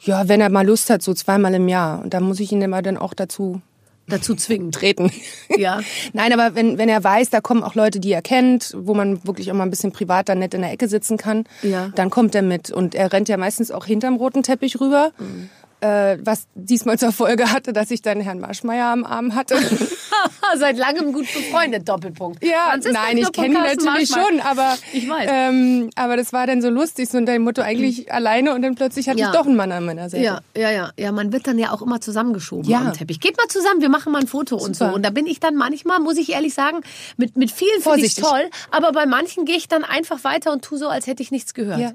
[0.00, 2.02] ja, wenn er mal Lust hat, so zweimal im Jahr.
[2.02, 3.60] Und da muss ich ihn immer dann auch dazu
[4.08, 4.74] Dazu zwingend.
[4.74, 5.12] treten.
[5.56, 5.80] Ja.
[6.12, 9.24] Nein, aber wenn, wenn er weiß, da kommen auch Leute, die er kennt, wo man
[9.24, 11.88] wirklich auch mal ein bisschen privat dann nett in der Ecke sitzen kann, Ja.
[11.94, 12.70] dann kommt er mit.
[12.72, 15.12] Und er rennt ja meistens auch hinterm roten Teppich rüber.
[15.18, 15.48] Mhm.
[15.80, 19.56] Äh, was diesmal zur Folge hatte, dass ich dann Herrn Maschmeyer am Arm hatte.
[20.56, 22.44] Seit langem gut befreundet, Doppelpunkt.
[22.44, 25.28] Ja, nein, ich kenne ihn natürlich schon, aber Ich weiß.
[25.32, 29.08] Ähm, aber das war dann so lustig, so dem Motto eigentlich alleine und dann plötzlich
[29.08, 29.26] hatte Ja.
[29.28, 30.24] ich doch einen Mann an meiner Seite.
[30.24, 31.12] Ja, ja, ja, ja.
[31.12, 32.80] Man wird dann ja auch immer zusammengeschoben Ja.
[32.80, 33.20] am Teppich.
[33.20, 34.84] Geht mal zusammen, wir machen mal ein Foto und so.
[34.84, 34.94] Super.
[34.94, 36.80] Und da bin ich dann manchmal, muss ich ehrlich sagen,
[37.16, 38.50] mit, mit vielen finde ich toll.
[38.70, 41.54] Aber bei manchen gehe ich dann einfach weiter und tu so, als hätte ich nichts
[41.54, 41.78] gehört.
[41.80, 41.92] Ja.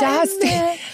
[0.00, 0.36] da hast,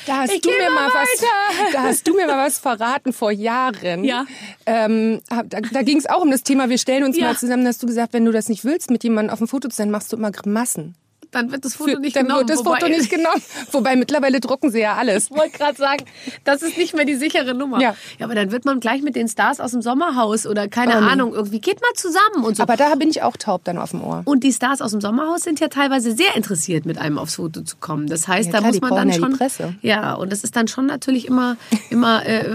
[0.07, 1.09] da hast du mir mal was,
[1.73, 4.05] da hast du mir mal was verraten vor Jahren.
[4.05, 4.27] Ja.
[4.67, 7.27] Ähm, da da ging es auch um das Thema, wir stellen uns Ja.
[7.27, 9.69] mal zusammen, hast du gesagt, wenn du das nicht willst, mit jemandem auf dem Foto
[9.69, 10.95] zu sein, machst du immer Grimassen.
[11.31, 12.41] Dann wird das Foto Für- nicht dann genommen.
[12.49, 13.43] wird das wobei- Foto nicht genommen.
[13.73, 15.25] Wobei mittlerweile drucken sie ja alles.
[15.31, 16.05] Ich wollte gerade sagen,
[16.45, 17.81] das ist nicht mehr die sichere Nummer.
[17.81, 17.95] Ja.
[18.19, 21.07] ja, aber dann wird man gleich mit den Stars aus dem Sommerhaus oder keine nee.
[21.07, 22.63] Ahnung, irgendwie geht mal zusammen und so.
[22.63, 24.23] Aber da bin ich auch taub dann auf dem Ohr.
[24.25, 27.61] Und die Stars aus dem Sommerhaus sind ja teilweise sehr interessiert, mit einem aufs Foto
[27.63, 28.07] zu kommen.
[28.09, 29.37] Das heißt, Ja, da klar, muss man dann ja schon.
[29.37, 29.75] Presse.
[29.83, 31.57] Ja, und das ist dann schon natürlich immer,
[31.91, 32.49] immer äh,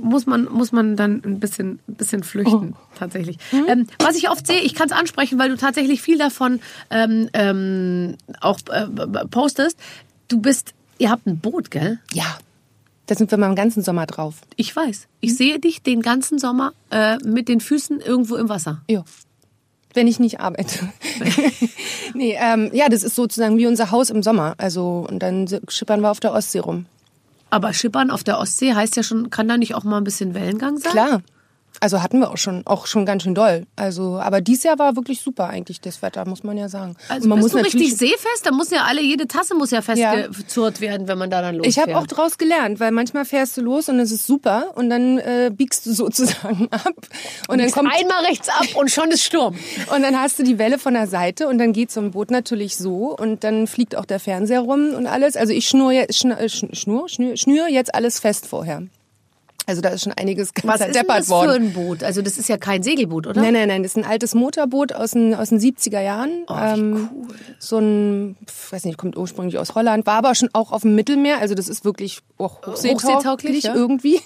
[0.00, 2.96] muss man muss man dann ein bisschen, ein bisschen flüchten Oh.
[2.98, 3.38] tatsächlich.
[3.50, 3.64] Hm?
[3.68, 7.28] Ähm, was ich oft sehe, ich kann es ansprechen, weil du tatsächlich viel davon ähm,
[7.32, 7.83] ähm,
[8.40, 8.86] auch äh,
[9.30, 9.78] postest.
[10.28, 11.98] Du bist, ihr habt ein Boot, gell?
[12.12, 12.38] Ja.
[13.06, 14.36] Da sind wir mal den ganzen Sommer drauf.
[14.56, 15.08] Ich weiß.
[15.20, 18.82] Ich sehe dich den ganzen Sommer äh, mit den Füßen irgendwo im Wasser.
[18.88, 19.04] Ja.
[19.92, 20.88] Wenn ich nicht arbeite.
[22.14, 24.54] nee, ähm, ja, das ist sozusagen wie unser Haus im Sommer.
[24.56, 26.86] Also, und dann schippern wir auf der Ostsee rum.
[27.50, 30.34] Aber Schippern auf der Ostsee heißt ja schon, kann da nicht auch mal ein bisschen
[30.34, 30.92] Wellengang sein?
[30.92, 31.22] Klar.
[31.84, 33.66] Also hatten wir auch schon, auch schon ganz schön doll.
[33.76, 36.96] Also, aber dieses Jahr war wirklich super eigentlich das Wetter, muss man ja sagen.
[37.10, 38.46] Also Und man bist du natürlich- richtig seefest?
[38.46, 41.76] Da muss ja alle, jede Tasse muss ja festgezurrt werden, wenn man da dann losfährt.
[41.76, 44.88] Ich habe auch draus gelernt, weil manchmal fährst du los und es ist super und
[44.88, 46.94] dann äh, biegst du sozusagen ab
[47.48, 49.54] und dann kommt einmal rechts ab und schon ist Sturm.
[49.94, 52.30] und dann hast du die Welle von der Seite und dann geht so ein Boot
[52.30, 55.36] natürlich so und dann fliegt auch der Fernseher rum und alles.
[55.36, 58.84] Also ich schnur äh, schn- schnur, schnür, schnür jetzt alles fest vorher.
[59.66, 61.48] Also da ist schon einiges ganz Was ist denn das worden.
[61.48, 62.02] für ein Boot?
[62.02, 63.40] Also das ist ja kein Segelboot, oder?
[63.40, 66.44] Nein, nein, nein, das ist ein altes Motorboot aus den, aus den 70er Jahren.
[66.48, 67.08] Oh, ähm,
[67.58, 70.94] So ein, pf, weiß nicht, kommt ursprünglich aus Holland, war aber schon auch auf dem
[70.94, 73.74] Mittelmeer, also das ist wirklich auch Hochseetauglich, hochseetauglich ja.
[73.74, 74.20] irgendwie.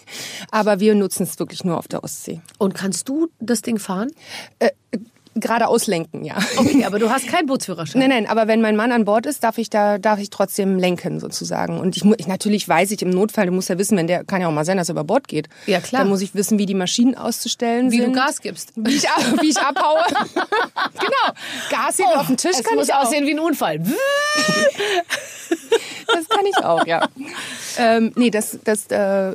[0.50, 2.40] Aber wir nutzen es wirklich nur auf der Ostsee.
[2.58, 4.10] Und kannst du das Ding fahren?
[4.58, 4.70] Äh,
[5.40, 6.36] geradeaus lenken, ja.
[6.56, 8.00] Okay, aber du hast keinen Bootsführerschein.
[8.00, 10.78] Nein, nein, aber wenn mein Mann an Bord ist, darf ich da, darf ich trotzdem
[10.78, 11.78] lenken sozusagen.
[11.80, 14.40] Und ich, ich natürlich weiß ich im Notfall, du musst ja wissen, wenn der kann
[14.40, 15.48] ja auch mal sein, dass er über Bord geht.
[15.66, 16.02] Ja, klar.
[16.02, 18.14] Dann muss ich wissen, wie die Maschinen auszustellen Wie sind.
[18.14, 18.72] du Gas gibst.
[18.76, 20.00] Wie ich, ab- wie ich abhaue.
[20.34, 21.34] genau.
[21.70, 23.04] Gas hier auf dem Tisch Oh, Es kann muss ich auch.
[23.04, 23.80] aussehen wie ein Unfall.
[26.06, 27.06] Das kann ich auch, ja.
[27.76, 29.34] ähm, nee, das, das, äh,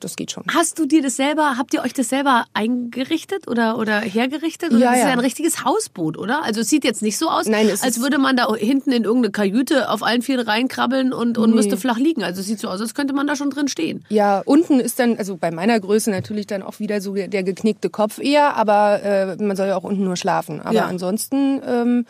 [0.00, 0.42] das geht schon.
[0.52, 4.70] Hast du dir das selber, habt ihr euch das selber eingerichtet oder, oder hergerichtet?
[4.72, 5.04] Oder Ja, ja.
[5.38, 6.42] Richtiges Hausboot, oder?
[6.44, 9.32] Also es sieht jetzt nicht so aus, Nein, als würde man da hinten in irgendeine
[9.32, 12.24] Kajüte auf allen Vieren reinkrabbeln und, und müsste flach liegen.
[12.24, 14.04] Also es sieht so aus, als könnte man da schon drin stehen.
[14.08, 17.90] Ja, unten ist dann, also bei meiner Größe natürlich dann auch wieder so der geknickte
[17.90, 20.60] Kopf eher, aber äh, man soll ja auch unten nur schlafen.
[20.60, 20.86] Aber Ja.
[20.86, 22.06] ansonsten ähm,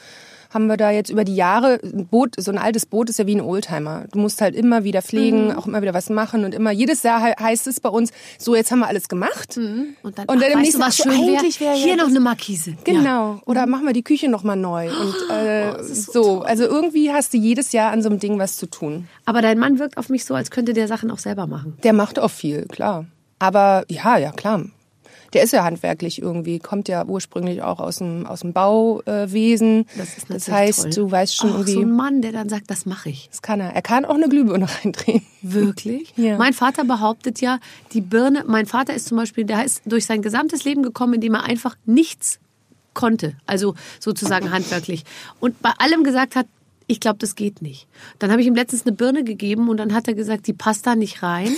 [0.51, 3.27] haben wir da jetzt über die Jahre, ein Boot, so ein altes Boot ist ja
[3.27, 4.05] wie ein Oldtimer.
[4.13, 5.53] Du musst halt immer wieder pflegen, Mhm.
[5.59, 8.55] auch immer wieder was machen und immer, jedes Jahr he- heißt es bei uns, so
[8.55, 9.57] jetzt haben wir alles gemacht.
[9.57, 11.97] Und dann, Und dann ach, im weißt du, nächsten so, schön eigentlich wär ja Hier
[11.97, 12.71] noch eine Markise.
[12.71, 12.77] Ja.
[12.85, 13.41] Genau.
[13.47, 14.89] Oder machen wir die Küche nochmal neu.
[15.01, 18.57] Und äh, Oh, so, also irgendwie hast du jedes Jahr an so einem Ding was
[18.57, 19.07] zu tun.
[19.27, 21.77] Aber dein Mann wirkt auf mich so, als könnte der Sachen auch selber machen.
[21.83, 23.05] Der macht auch viel, klar.
[23.39, 24.65] Aber ja, ja, klar.
[25.33, 29.87] Der ist ja handwerklich irgendwie, kommt ja ursprünglich auch aus dem, aus dem Bauwesen.
[29.97, 30.91] Das ist das heißt, toll.
[30.91, 33.29] du weißt schon Auch irgendwie, so ein Mann, der dann sagt, das mache ich.
[33.31, 33.75] das kann er.
[33.75, 35.23] Er kann auch eine Glühbirne reindrehen.
[35.43, 36.12] Wirklich?
[36.17, 36.38] Ja.
[36.38, 37.59] Mein Vater behauptet ja,
[37.93, 41.35] die Birne, mein Vater ist zum Beispiel, der ist durch sein gesamtes Leben gekommen, indem
[41.35, 42.41] er einfach nichts
[42.95, 45.05] konnte, also sozusagen handwerklich.
[45.38, 46.47] Und bei allem gesagt hat,
[46.88, 47.87] ich glaube, das geht nicht.
[48.18, 50.87] Dann habe ich ihm letztens eine Birne gegeben und dann hat er gesagt, die passt
[50.87, 51.55] da nicht rein.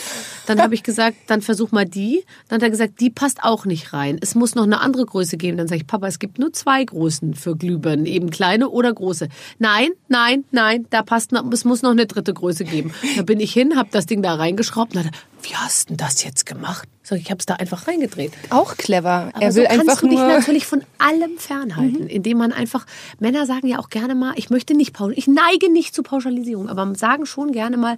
[0.46, 2.24] Dann habe ich gesagt, dann versuch mal die.
[2.48, 4.18] Dann hat er gesagt, die passt auch nicht rein.
[4.20, 5.56] Es muss noch eine andere Größe geben.
[5.56, 9.28] Dann sage ich, Papa, es gibt nur zwei Größen für Glühbirnen, eben kleine oder große.
[9.60, 12.92] Nein, nein, nein, da passt noch, es muss noch eine dritte Größe geben.
[13.16, 16.22] Da bin ich hin, habe das Ding da reingeschraubt und dachte, wie hast denn das
[16.24, 16.88] jetzt gemacht?
[17.02, 18.32] Sag ich, ich habe es da einfach reingedreht.
[18.50, 19.30] Auch clever.
[19.32, 20.28] Aber er so will kannst einfach du dich nur.
[20.28, 22.86] natürlich von allem fernhalten, indem man einfach,
[23.18, 26.68] Männer sagen ja auch gerne mal, ich möchte nicht pauschalisieren, ich neige nicht zu Pauschalisierung,
[26.68, 27.96] aber sagen schon gerne mal,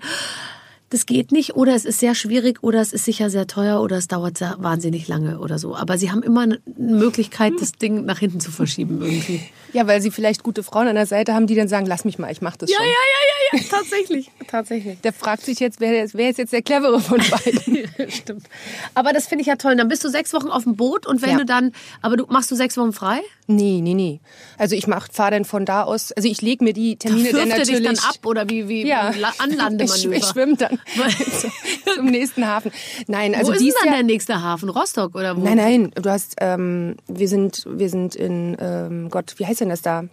[0.92, 3.96] das geht nicht oder es ist sehr schwierig oder es ist sicher sehr teuer oder
[3.96, 5.74] es dauert wahnsinnig lange oder so.
[5.74, 9.40] Aber sie haben immer eine Möglichkeit, das Ding nach hinten zu verschieben irgendwie.
[9.72, 12.18] Ja, weil sie vielleicht gute Frauen an der Seite haben, die dann sagen, lass mich
[12.18, 12.84] mal, ich mach das schon.
[12.84, 15.00] ja, ja, ja, tatsächlich, tatsächlich.
[15.00, 17.88] Der fragt sich jetzt, wer, wer ist jetzt der clevere von beiden?
[18.10, 18.46] Stimmt.
[18.94, 19.76] Aber das finde ich ja toll.
[19.76, 21.36] Dann bist du sechs Wochen auf dem Boot und wenn Ja.
[21.38, 23.20] du dann, aber du machst du sechs Wochen frei?
[23.48, 24.20] nee, nee, nee.
[24.56, 27.34] Also ich mach, fahr dann von da aus, also ich lege mir die Termine dann
[27.48, 27.86] Wirft er natürlich...
[27.90, 29.12] dich dann ab oder wie, wie Ja.
[29.38, 30.12] Anlandemanöver?
[30.12, 30.78] Ich, ich schwimme dann
[31.94, 32.72] zum nächsten Hafen.
[33.08, 34.68] Nein, also wo ist dann Jahr, der nächste Hafen?
[34.70, 35.40] Rostock oder wo?
[35.42, 39.70] Nein, nein, du hast, ähm, wir sind, wir sind in, ähm, Gott, wie heißt denn
[39.70, 40.04] das da?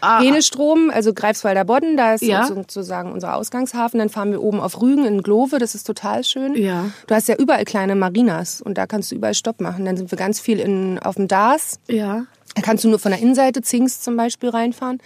[0.00, 2.46] ah, Henestrom, also Greifswalder Bodden, da ist Ja.
[2.46, 3.98] sozusagen unser Ausgangshafen.
[3.98, 6.54] Dann fahren wir oben auf Rügen in Glove, das ist total schön.
[6.54, 6.90] Ja.
[7.06, 9.84] Du hast ja überall kleine Marinas und da kannst du überall Stopp machen.
[9.84, 11.80] Dann sind wir ganz viel in, auf dem Dars.
[11.88, 12.26] Ja.
[12.54, 14.98] Da kannst du nur von der Innenseite Zings zum Beispiel reinfahren.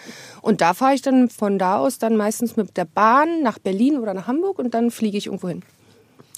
[0.43, 3.99] Und da fahre ich dann von da aus dann meistens mit der Bahn nach Berlin
[3.99, 5.62] oder nach Hamburg und dann fliege ich irgendwo hin.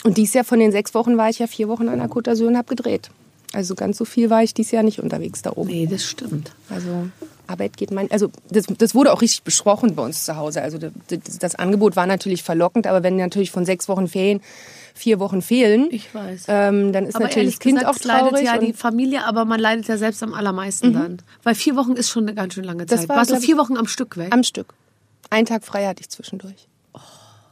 [0.05, 2.31] Und dies Jahr von den sechs Wochen war ich ja vier Wochen an der Côte
[2.31, 3.11] d'Azur und habe gedreht.
[3.53, 5.71] Also ganz so viel war ich dieses Jahr nicht unterwegs da oben.
[5.71, 6.53] Nee, das stimmt.
[6.69, 7.09] Also
[7.47, 10.61] Arbeit geht mein, also das, das wurde auch richtig besprochen bei uns zu Hause.
[10.61, 10.93] Also das,
[11.41, 14.41] das Angebot war natürlich verlockend, aber wenn natürlich von sechs Wochen Ferien
[14.95, 16.45] vier Wochen fehlen, Ich weiß.
[16.49, 18.45] ähm, dann ist aber natürlich das Kind gesagt, auch es leidet traurig.
[18.45, 18.75] ja die Mhm.
[18.75, 21.23] Familie, aber man leidet ja selbst am allermeisten dann.
[21.43, 23.09] Weil vier Wochen ist schon eine ganz schön lange Das Zeit.
[23.09, 24.29] war, Warst du vier Wochen am Stück weg?
[24.35, 24.75] Am Stück.
[25.31, 26.67] Einen Tag frei hatte ich zwischendurch.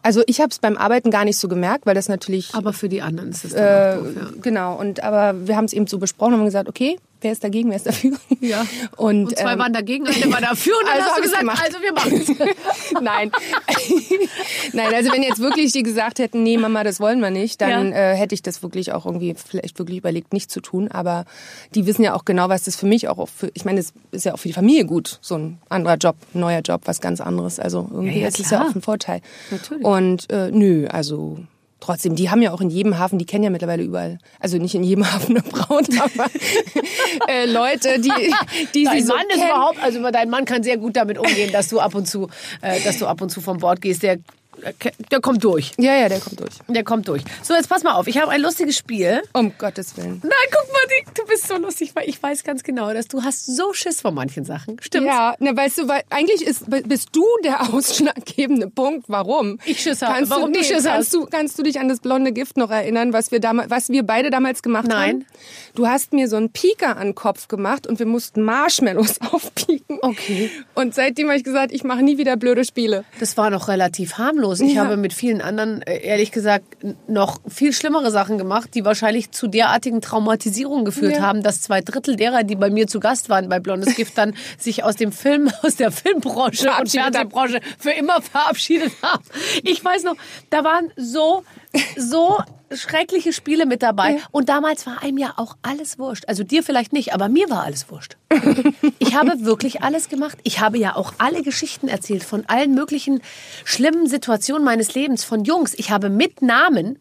[0.06, 2.88] Also ich habe es beim Arbeiten gar nicht so gemerkt, weil das natürlich aber für
[2.88, 4.28] die anderen ist es äh, doof, ja.
[4.40, 4.76] genau.
[4.76, 7.70] Und aber wir haben es eben so besprochen und haben gesagt, okay, wer ist dagegen,
[7.70, 8.12] wer ist dafür?
[8.40, 8.64] Ja.
[8.96, 11.40] Und, Und zwei ähm, waren dagegen, eine war dafür und dann also hast du gesagt,
[11.40, 11.62] gemacht.
[11.64, 13.32] also wir machen Nein.
[14.72, 17.90] Nein, also wenn jetzt wirklich die gesagt hätten, nee, Mama, das wollen wir nicht, dann
[17.92, 18.12] Ja.
[18.12, 20.88] äh, hätte ich das wirklich auch irgendwie vielleicht wirklich überlegt, nicht zu tun.
[20.88, 21.24] Aber
[21.74, 24.24] die wissen ja auch genau, was das für mich auch für, ich meine, es ist
[24.24, 27.20] ja auch für die Familie gut, so ein anderer Job, ein neuer Job, was ganz
[27.20, 27.58] anderes.
[27.58, 28.70] Also irgendwie Ja, ja, das ist ja klar.
[28.70, 29.20] auch ein Vorteil.
[29.50, 29.84] Natürlich.
[29.84, 31.38] Und äh, nö, also
[31.78, 34.74] Trotzdem, die haben ja auch in jedem Hafen, die kennen ja mittlerweile überall, also nicht
[34.74, 36.30] in jedem Hafen eine Braut, aber
[37.28, 38.10] äh, Leute, die,
[38.74, 39.48] die Dein sie so Mann ist kennen.
[39.50, 42.28] überhaupt, also dein Mann kann sehr gut damit umgehen, dass du ab und zu,
[42.62, 44.02] äh, dass du ab und zu vom Bord gehst.
[44.02, 44.18] Der,
[45.10, 45.72] der kommt durch.
[45.78, 46.52] Ja, ja, der kommt durch.
[46.68, 47.22] Der kommt durch.
[47.42, 48.06] So, jetzt pass mal auf.
[48.06, 49.22] Ich habe ein lustiges Spiel.
[49.32, 50.20] Um Gottes Willen.
[50.22, 53.22] Nein, guck mal, die- du bist so lustig, weil ich weiß ganz genau, dass du
[53.22, 54.76] hast so Schiss vor manchen Sachen.
[54.80, 55.06] Stimmt.
[55.06, 59.58] Ja, na, weißt du, weil eigentlich ist, bist du der ausschlaggebende Punkt, warum.
[59.64, 60.14] Ich Schiss habe.
[60.14, 61.14] Kannst Warum du, du Schiss kannst hast?
[61.14, 64.02] Du, kannst du dich an das blonde Gift noch erinnern, was wir, damals, was wir
[64.04, 65.08] beide damals gemacht Nein.
[65.08, 65.26] haben?
[65.74, 69.98] Du hast mir so einen Pieker an den Kopf gemacht und wir mussten Marshmallows aufpieken.
[70.02, 70.50] Okay.
[70.74, 73.04] Und seitdem habe ich gesagt, ich mache nie wieder blöde Spiele.
[73.20, 74.45] Das war noch relativ harmlos.
[74.54, 74.84] Ich Ja.
[74.84, 76.64] habe mit vielen anderen, äh, ehrlich gesagt,
[77.08, 81.22] noch viel schlimmere Sachen gemacht, die wahrscheinlich zu derartigen Traumatisierungen geführt Ja.
[81.22, 84.34] haben, dass zwei Drittel derer, die bei mir zu Gast waren bei Blondes Gift, dann
[84.58, 86.90] sich aus dem Film, aus der Filmbranche und.
[86.90, 89.22] Fernsehbranche für immer verabschiedet haben.
[89.62, 90.16] Ich weiß noch,
[90.50, 91.42] da waren so,
[91.96, 92.38] so
[92.72, 94.18] schreckliche Spiele mit dabei.
[94.32, 96.24] Und damals war einem ja auch alles wurscht.
[96.26, 98.16] Also dir vielleicht nicht, aber mir war alles wurscht.
[98.98, 100.38] Ich habe wirklich alles gemacht.
[100.42, 103.22] Ich habe ja auch alle Geschichten erzählt von allen möglichen
[103.64, 105.74] schlimmen Situationen meines Lebens, von Jungs.
[105.76, 106.98] Ich habe mit Namen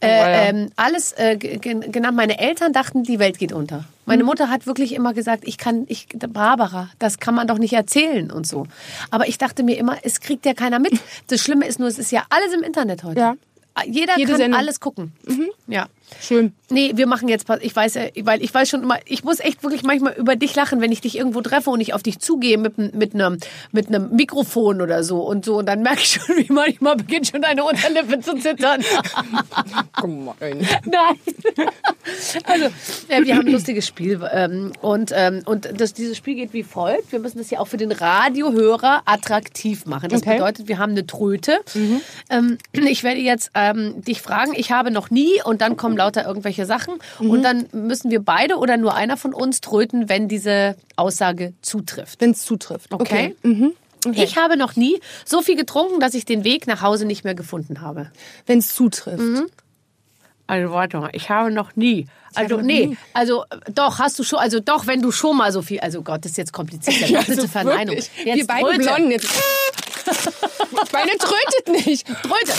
[0.00, 2.16] äh, ähm, alles äh, ge- ge- genannt.
[2.16, 3.84] Meine Eltern dachten, die Welt geht unter.
[4.04, 7.72] Meine Mutter hat wirklich immer gesagt, ich kann, ich, Barbara, das kann man doch nicht
[7.72, 8.66] erzählen und so.
[9.10, 10.92] Aber ich dachte mir immer, es kriegt ja keiner mit.
[11.28, 13.18] Das Schlimme ist nur, es ist ja alles im Internet heute.
[13.20, 13.34] Ja.
[13.84, 14.58] Jeder Jede kann Sendung.
[14.58, 15.12] alles gucken.
[15.66, 15.88] Ja.
[16.20, 16.52] Schön.
[16.70, 19.62] Nee, wir machen jetzt, ich weiß, ja, weil ich weiß schon immer, ich muss echt
[19.62, 22.58] wirklich manchmal über dich lachen, wenn ich dich irgendwo treffe und ich auf dich zugehe
[22.58, 23.38] mit, mit einem
[23.72, 27.28] mit einem Mikrofon oder so und so und dann merke ich schon, wie manchmal beginnt
[27.28, 28.82] schon deine Unterlippe zu zittern.
[30.00, 30.66] Gemein.
[30.84, 31.18] Nein.
[32.44, 32.66] Also,
[33.08, 35.12] ja, wir haben ein lustiges Spiel ähm, und
[35.46, 37.12] und und das, dieses Spiel geht wie folgt.
[37.12, 40.08] Wir müssen das ja auch für den Radiohörer attraktiv machen.
[40.08, 40.34] Das Okay.
[40.34, 41.60] bedeutet, wir haben eine Tröte.
[42.30, 44.52] Ähm, ich werde jetzt ähm, dich fragen.
[44.56, 48.56] Ich habe noch nie und dann kommen lauter irgendwelche Sachen und dann müssen wir beide
[48.56, 52.20] oder nur einer von uns tröten, wenn diese Aussage zutrifft.
[52.20, 52.92] Wenn es zutrifft.
[52.92, 53.34] Okay.
[53.42, 53.72] Mhm.
[54.12, 57.34] Ich habe noch nie so viel getrunken, dass ich den Weg nach Hause nicht mehr
[57.34, 58.10] gefunden habe.
[58.46, 59.50] Wenn es zutrifft.
[60.46, 62.06] Also warte mal, ich habe noch nie.
[62.34, 62.96] Also noch nee, nie.
[63.14, 66.24] also doch hast du schon, also doch, wenn du schon mal so viel, also Gott,
[66.24, 67.08] das ist jetzt kompliziert.
[67.10, 67.96] Ja, bitte also Verneinung.
[67.96, 68.10] wirklich.
[68.24, 68.82] Jetzt Wir beide Tröte.
[68.84, 69.28] Blonden jetzt.
[70.92, 72.06] Meine trötet nicht.
[72.06, 72.52] Tröte.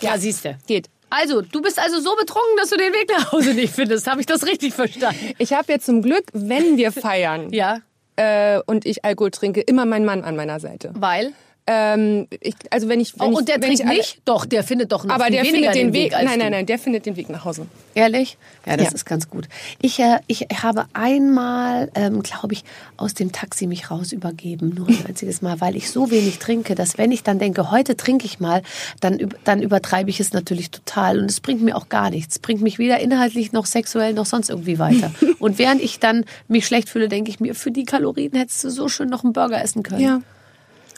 [0.00, 0.58] Ja, siehst du.
[0.66, 0.88] Geht.
[1.10, 4.06] Also, du bist also so betrunken, dass du den Weg nach Hause nicht findest.
[4.06, 5.32] Habe ich das richtig verstanden?
[5.38, 7.80] Ich habe jetzt zum Glück, wenn wir feiern Ja,
[8.16, 10.92] äh, und ich Alkohol trinke, immer meinen Mann an meiner Seite.
[10.96, 11.32] weil.
[11.70, 14.22] Ähm, ich, also wenn ich, wenn Oh, und der trinkt nicht?
[14.24, 16.14] Doch, der findet doch Aber der findet den Weg.
[16.14, 17.66] als nein, nein, nein, der findet den Weg nach Hause.
[17.94, 18.38] Ehrlich?
[18.64, 18.94] Ja, das Ja.
[18.94, 19.48] ist ganz gut.
[19.82, 22.64] Ich, äh, ich habe einmal, ähm, glaube ich,
[22.96, 24.72] aus dem Taxi mich raus übergeben.
[24.76, 27.98] Nur ein einziges Mal, weil ich so wenig trinke, dass wenn ich dann denke, heute
[27.98, 28.62] trinke ich mal,
[29.00, 31.18] dann, dann übertreibe ich es natürlich total.
[31.18, 32.36] Und es bringt mir auch gar nichts.
[32.36, 35.12] Es bringt mich weder inhaltlich noch sexuell noch sonst irgendwie weiter.
[35.38, 38.70] Und während ich dann mich schlecht fühle, denke ich mir, für die Kalorien hättest du
[38.70, 40.00] so schön noch einen Burger essen können.
[40.00, 40.22] Ja.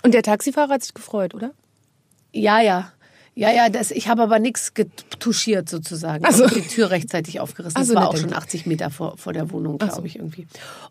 [0.03, 1.53] Und der Taxifahrer hat sich gefreut, oder?
[2.33, 2.93] Ja, ja.
[3.35, 6.25] Ja, ja, das, ich habe aber nichts getuschiert sozusagen.
[6.27, 6.45] Ach so.
[6.45, 7.77] Ich habe die Tür rechtzeitig aufgerissen.
[7.77, 10.05] Ach Das war auch schon 80 Meter vor, vor der Wohnung, glaube so.
[10.05, 10.47] ich irgendwie.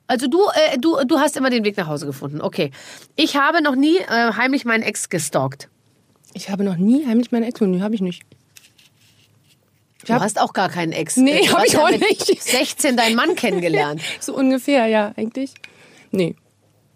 [0.08, 0.40] Also du,
[0.72, 2.42] äh, du, du hast immer den Weg nach Hause gefunden.
[2.42, 2.72] Okay.
[3.16, 5.68] Ich habe noch nie äh, heimlich meinen Ex gestalkt.
[6.34, 7.60] Ich habe noch nie heimlich meine Ex.
[7.62, 8.24] Nee, habe ich nicht.
[10.08, 11.18] Du hab- hast auch gar keinen Ex.
[11.18, 12.42] Nee, du hab hast ich ja auch nicht.
[12.42, 14.02] 16 deinen Mann kennengelernt.
[14.22, 15.54] So ungefähr, ja, eigentlich.
[16.12, 16.36] Nee.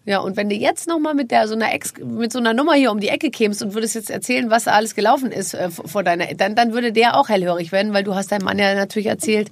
[0.05, 2.53] Ja, und wenn du jetzt noch mal mit der so einer Ex mit so einer
[2.53, 5.53] Nummer hier um die Ecke kämst und würdest jetzt erzählen, was da alles gelaufen ist
[5.53, 8.59] äh, vor deiner dann dann würde der auch hellhörig werden, weil du hast deinem Mann
[8.59, 9.49] ja natürlich erzählt,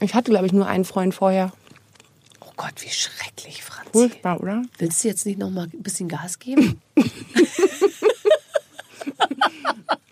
[0.00, 1.52] Ich hatte, glaube ich, nur einen Freund vorher.
[2.40, 3.88] oh Gott, wie schrecklich, Franz.
[3.92, 4.62] Furchtbar, oder?
[4.78, 6.80] Willst du jetzt nicht noch mal ein bisschen Gas geben?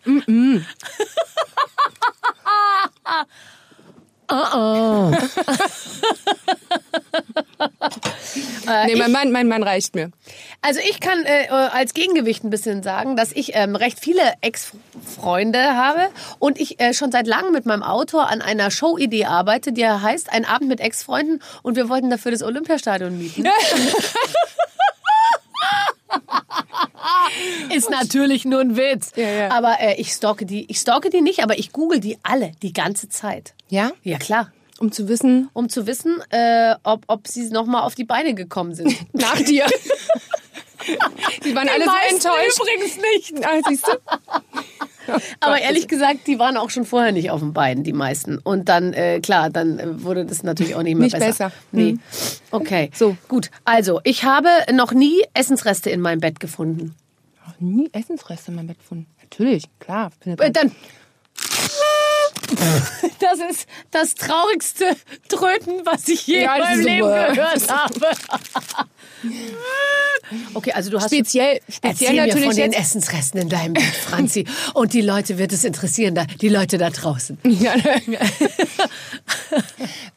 [8.87, 10.11] nee, mein Mann, mein Mann reicht mir.
[10.63, 15.77] Also ich kann äh, als Gegengewicht ein bisschen sagen, dass ich ähm, recht viele Ex-Freunde
[15.77, 19.87] habe und ich äh, schon seit langem mit meinem Autor an einer Show-Idee arbeite, die
[19.87, 23.47] heißt Ein Abend mit Ex-Freunden und wir wollten dafür das Olympiastadion mieten.
[27.75, 29.13] Ist natürlich nur ein Witz.
[29.17, 29.51] Ja, ja.
[29.51, 32.73] Aber äh, ich stalke die, ich stalke die nicht, aber ich google die alle die
[32.73, 33.55] ganze Zeit.
[33.69, 33.91] Ja?
[34.03, 34.53] Ja klar.
[34.81, 38.75] Um zu wissen, Um zu wissen, äh, ob, ob sie nochmal auf die Beine gekommen
[38.75, 38.95] sind.
[39.13, 39.67] nach dir.
[41.45, 42.61] Die waren alle so enttäuscht.
[42.61, 43.47] übrigens nicht.
[43.47, 43.93] Ah, siehst du?
[45.41, 48.39] Aber ehrlich gesagt, die waren auch schon vorher nicht auf den Beinen, die meisten.
[48.39, 51.49] Und dann, äh, klar, dann wurde das natürlich auch nicht mehr Nicht besser.
[51.51, 51.53] besser.
[51.73, 51.93] Nee.
[51.93, 52.01] Mhm.
[52.51, 52.91] Okay.
[52.95, 53.17] So.
[53.29, 53.51] Gut.
[53.65, 56.95] Also, ich habe noch nie Essensreste in meinem Bett gefunden.
[57.47, 59.07] Noch nie Essensreste in meinem Bett gefunden.
[59.23, 60.11] Natürlich, klar.
[60.25, 60.73] Äh, dann,
[63.21, 64.97] Das ist das traurigste
[65.29, 68.07] Tröten, was ich je Ja, in meinem Leben gehört habe.
[70.55, 72.73] Okay, also du hast Speziell, speziell Erzähl mir natürlich von den.
[72.73, 74.47] Essensresten in deinem Bett, Franzi.
[74.73, 77.39] Und die Leute wird es interessieren, die Leute da draußen.
[77.65, 77.75] Ja,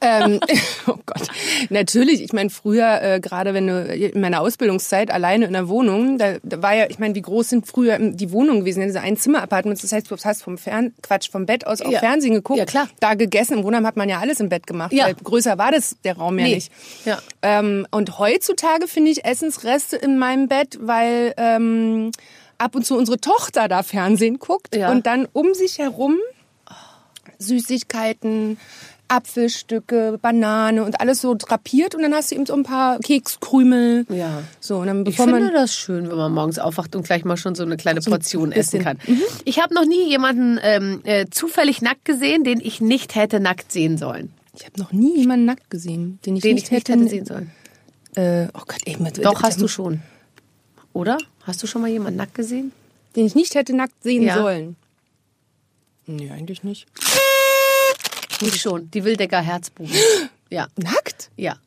[0.02, 0.40] ähm,
[0.88, 1.28] oh Gott.
[1.70, 6.18] Natürlich, ich meine, früher, äh, gerade wenn du in meiner Ausbildungszeit alleine in der Wohnung,
[6.18, 8.82] da, da war ja, ich meine, wie groß sind früher die Wohnungen gewesen?
[8.82, 12.00] Diese Einzimmer-Apartments, das heißt, du hast vom Fern Quatsch, vom Bett aus auf Ja.
[12.00, 12.88] Fernsehen geguckt, Ja, klar.
[13.00, 13.60] da gegessen.
[13.60, 15.06] Im Wohnheim hat man ja alles im Bett gemacht, Ja.
[15.06, 16.56] weil größer war das der Raum ja Nee.
[16.56, 16.72] nicht.
[17.06, 17.20] Ja.
[17.42, 22.12] Ähm, und heutzutage finde ich Essensreste in meinem Bett, weil ähm,
[22.58, 24.92] ab und zu unsere Tochter da Fernsehen guckt Ja.
[24.92, 26.18] und dann um sich herum
[27.40, 28.58] Süßigkeiten,
[29.08, 34.06] Apfelstücke, Banane und alles so drapiert und dann hast du eben so ein paar Kekskrümel.
[34.10, 34.44] Ja.
[34.60, 37.38] So, und dann Ich finde man das schön, wenn man morgens aufwacht und gleich mal
[37.38, 38.84] schon so eine kleine Portion essen bisschen.
[38.84, 39.00] kann.
[39.46, 43.72] Ich habe noch nie jemanden ähm, äh, zufällig nackt gesehen, den ich nicht hätte nackt
[43.72, 44.32] sehen sollen.
[44.56, 47.10] ich habe noch nie jemanden nackt gesehen, den ich Den nicht ich nicht hätte, hätte
[47.10, 47.52] sehen sollen.
[48.16, 50.02] Äh, oh Gott, eben Doch, hast du schon.
[50.94, 51.18] Oder?
[51.44, 52.72] Hast du schon mal jemanden nackt gesehen?
[53.16, 54.36] den ich nicht hätte nackt sehen Ja.
[54.38, 54.76] sollen.
[56.06, 56.86] Nee, eigentlich nicht.
[58.42, 58.90] Ich schon.
[58.92, 59.92] Die Wildecker Herzbuben.
[60.50, 61.30] Ja, Nackt?
[61.36, 61.58] ja.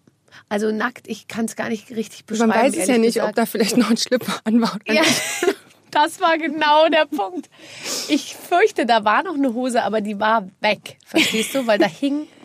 [0.48, 2.48] Also nackt, ich kann es gar nicht richtig beschreiben.
[2.48, 3.28] Man weiß es ja nicht, gesagt.
[3.28, 4.74] ob da vielleicht noch ein Schlipper an war.
[4.76, 5.02] oder Ja,
[5.90, 7.50] das war genau der Punkt.
[8.08, 10.96] Ich fürchte, da war noch eine Hose, aber die war weg.
[11.04, 11.66] Verstehst du?
[11.66, 12.26] Weil da hing.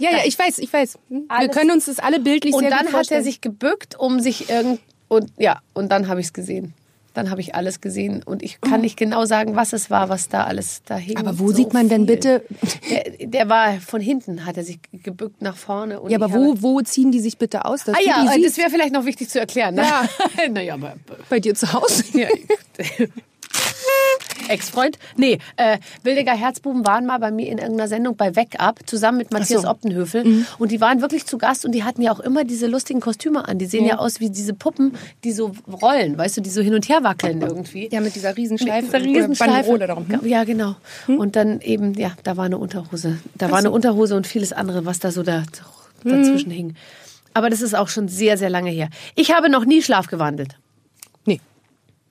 [0.00, 0.96] Ja, ja, ich weiß, ich weiß.
[1.08, 1.22] Hm?
[1.22, 3.24] Wir Alles- können uns das alle bildlich Und sehr dann gut hat er vorstellen.
[3.24, 4.78] sich gebückt, um sich irgend.
[5.08, 6.72] Und ja, und dann habe ich es gesehen.
[7.14, 10.28] Dann habe ich alles gesehen und ich kann nicht genau sagen, was es war, was
[10.28, 11.16] da alles da hing.
[11.16, 11.20] Oh.
[11.20, 12.14] Aber wo So sieht man denn viel.
[12.16, 12.44] bitte?
[12.90, 16.00] Der, der war von hinten, hat er sich gebückt nach vorne.
[16.08, 17.88] Ja, aber wo, wo ziehen die sich bitte aus?
[17.88, 19.74] Ah ja, das wäre vielleicht noch wichtig zu erklären.
[19.74, 19.82] Ne?
[19.82, 20.08] Ja.
[20.50, 20.94] naja, aber
[21.28, 22.04] bei dir zu Hause.
[22.12, 22.28] Ja.
[24.48, 24.98] Ex-Freund?
[25.16, 29.32] Nee, äh, Wildecker Herzbuben waren mal bei mir in irgendeiner Sendung bei Wake-Up zusammen mit
[29.32, 29.70] Matthias Ach so.
[29.70, 30.44] Optenhöfel.
[30.58, 33.46] Und die waren wirklich zu Gast und die hatten ja auch immer diese lustigen Kostüme
[33.48, 33.58] an.
[33.58, 36.74] Die sehen ja, aus wie diese Puppen, die so rollen, weißt du, die so hin
[36.74, 37.88] und her wackeln irgendwie.
[37.90, 38.86] Ja, mit dieser Riesenschleife.
[38.90, 39.78] Mit dieser Riesenschleife.
[39.78, 40.08] Darum.
[40.08, 40.26] Hm?
[40.26, 40.76] Ja, genau.
[41.06, 43.18] Und dann eben, ja, da war eine Unterhose.
[43.36, 45.44] Da war eine Unterhose und vieles andere, was da so da,
[46.02, 46.12] Hm.
[46.22, 46.74] dazwischen hing.
[47.34, 48.88] Aber das ist auch schon sehr, sehr lange her.
[49.14, 50.56] Ich habe noch nie schlafgewandelt.
[51.24, 51.40] Nee.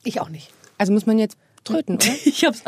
[0.04, 0.50] Ich auch nicht.
[0.78, 2.06] Also muss man jetzt tröten, oder?
[2.25, 2.63] Ich hab's.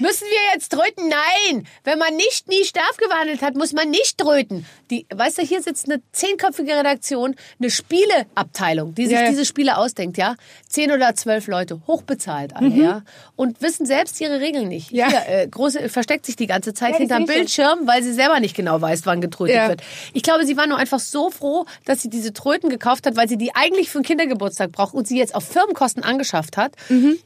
[0.00, 1.08] Müssen wir jetzt tröten?
[1.08, 1.66] Nein!
[1.84, 2.62] Wenn man nicht nie
[2.98, 4.66] gewandelt hat, muss man nicht tröten.
[4.90, 9.30] Die, weißt du, hier sitzt eine zehnköpfige Redaktion, eine Spieleabteilung, die sich Ja, ja.
[9.30, 10.34] diese Spiele ausdenkt, ja?
[10.68, 13.02] Zehn oder zwölf Leute, hochbezahlt alle, ja?
[13.36, 14.92] Und wissen selbst ihre Regeln nicht.
[14.92, 14.98] Mhm.
[14.98, 15.08] Ja.
[15.08, 17.34] Hier, äh, große, versteckt sich die ganze Zeit Ja, hinterm schon.
[17.34, 19.68] Bildschirm, weil sie selber nicht genau weiß, wann getrötet Ja.
[19.68, 19.82] wird.
[20.12, 23.28] Ich glaube, sie war nur einfach so froh, dass sie diese Tröten gekauft hat, weil
[23.28, 26.72] sie die eigentlich für einen Kindergeburtstag braucht und sie jetzt auf Firmenkosten angeschafft hat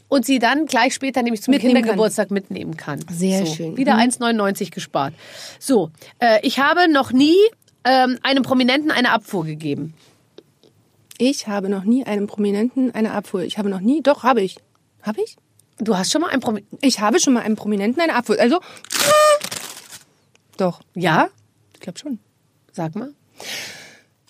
[0.08, 1.56] und sie dann gleich später nämlich zum Mhm.
[1.56, 1.82] Mitnehmen kann.
[1.82, 2.30] Kindergeburtstag
[2.64, 3.00] mitnehmen kann.
[3.10, 3.76] Sehr so, schön.
[3.76, 4.00] Wieder Mhm.
[4.00, 5.14] 1,99 gespart.
[5.58, 7.36] So, äh, ich habe noch nie
[7.84, 9.94] ähm, einem Prominenten eine Abfuhr gegeben.
[11.18, 13.42] Ich habe noch nie einem Prominenten eine Abfuhr.
[13.42, 14.56] Ich habe noch nie, doch, habe ich.
[15.02, 15.36] Habe ich?
[15.78, 16.78] Du hast schon mal einen Prominenten.
[16.82, 18.38] Ich habe schon mal einem Prominenten eine Abfuhr.
[18.40, 18.60] Also,
[20.56, 21.28] doch, Ja?
[21.74, 22.18] ich glaube schon.
[22.72, 23.12] Sag mal.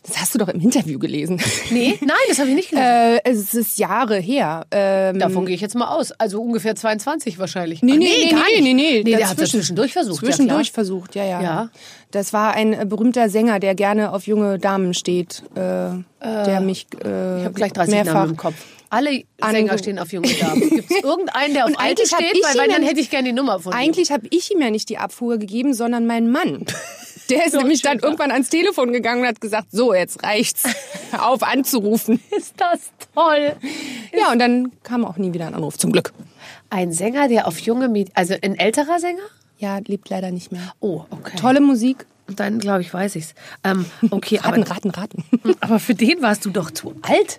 [0.06, 1.40] Das hast du doch im Interview gelesen.
[1.70, 2.86] Nee, nein, das habe ich nicht gelesen.
[2.86, 4.66] äh, es ist Jahre her.
[4.70, 6.12] Ähm, Davon gehe ich jetzt mal aus.
[6.12, 7.82] Also ungefähr 22 wahrscheinlich.
[7.82, 8.62] Nee, Ach, nee, nee, gar nee, nicht.
[8.62, 9.02] nee, nee.
[9.02, 10.18] Nee, der hat das zwischendurch versucht.
[10.20, 11.42] Zwischendurch ja, versucht, ja, ja.
[11.42, 11.70] Ja.
[12.10, 15.58] Das war ein äh, berühmter Sänger, der gerne auf junge Damen steht, äh,
[16.22, 18.54] der mich äh, Ich habe gleich 30 mehrfach Namen im Kopf.
[18.90, 20.70] Alle Sänger stehen auf junge Damen.
[20.70, 22.20] Gibt es irgendeinen, der auf alte steht?
[22.20, 23.72] Weil, weil dann hätte ich gerne die Nummer von.
[23.72, 26.66] Eigentlich habe ich ihm ja nicht die Abfuhr gegeben, sondern mein Mann.
[27.30, 30.64] Der ist So nämlich dann irgendwann ans Telefon gegangen und hat gesagt, so, jetzt reicht's.
[31.18, 32.20] Auf anzurufen.
[32.36, 33.56] ist das toll.
[34.18, 36.12] Ja, und dann kam auch nie wieder ein Anruf, zum Glück.
[36.70, 39.22] Ein Sänger, der auf junge Mädchen, also ein älterer Sänger?
[39.58, 40.74] Ja, lebt leider nicht mehr.
[40.80, 41.36] Oh, okay.
[41.38, 42.06] Tolle Musik.
[42.26, 43.34] Dann glaube ich, weiß ich's.
[43.62, 45.24] Ähm, okay, Raten, aber, raten, raten.
[45.60, 47.38] aber für den warst du doch zu alt.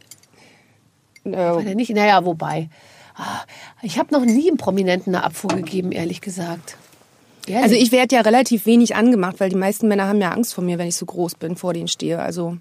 [1.24, 1.90] War Äh, der nicht?
[1.92, 2.70] Naja, wobei.
[3.16, 3.42] Ah,
[3.82, 6.78] Ich habe noch nie einem Prominenten eine Abfuhr gegeben, ehrlich gesagt.
[7.48, 7.64] Ehrlich?
[7.64, 10.64] Also ich werde ja relativ wenig angemacht, weil die meisten Männer haben ja Angst vor
[10.64, 12.20] mir, wenn ich so groß bin, vor denen stehe.
[12.20, 12.58] Also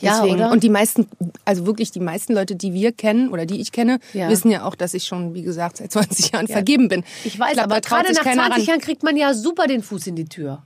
[0.00, 0.36] Ja, deswegen.
[0.36, 0.50] oder?
[0.52, 1.08] Und die meisten,
[1.44, 4.28] also wirklich die meisten Leute, die wir kennen oder die ich kenne, Ja.
[4.28, 7.04] wissen ja auch, dass ich schon, wie gesagt, seit 20 Jahren vergeben bin.
[7.24, 8.66] ich weiß, glaub, aber gerade nach keiner 20 ran.
[8.66, 10.62] Jahren kriegt man ja super den Fuß in die Tür.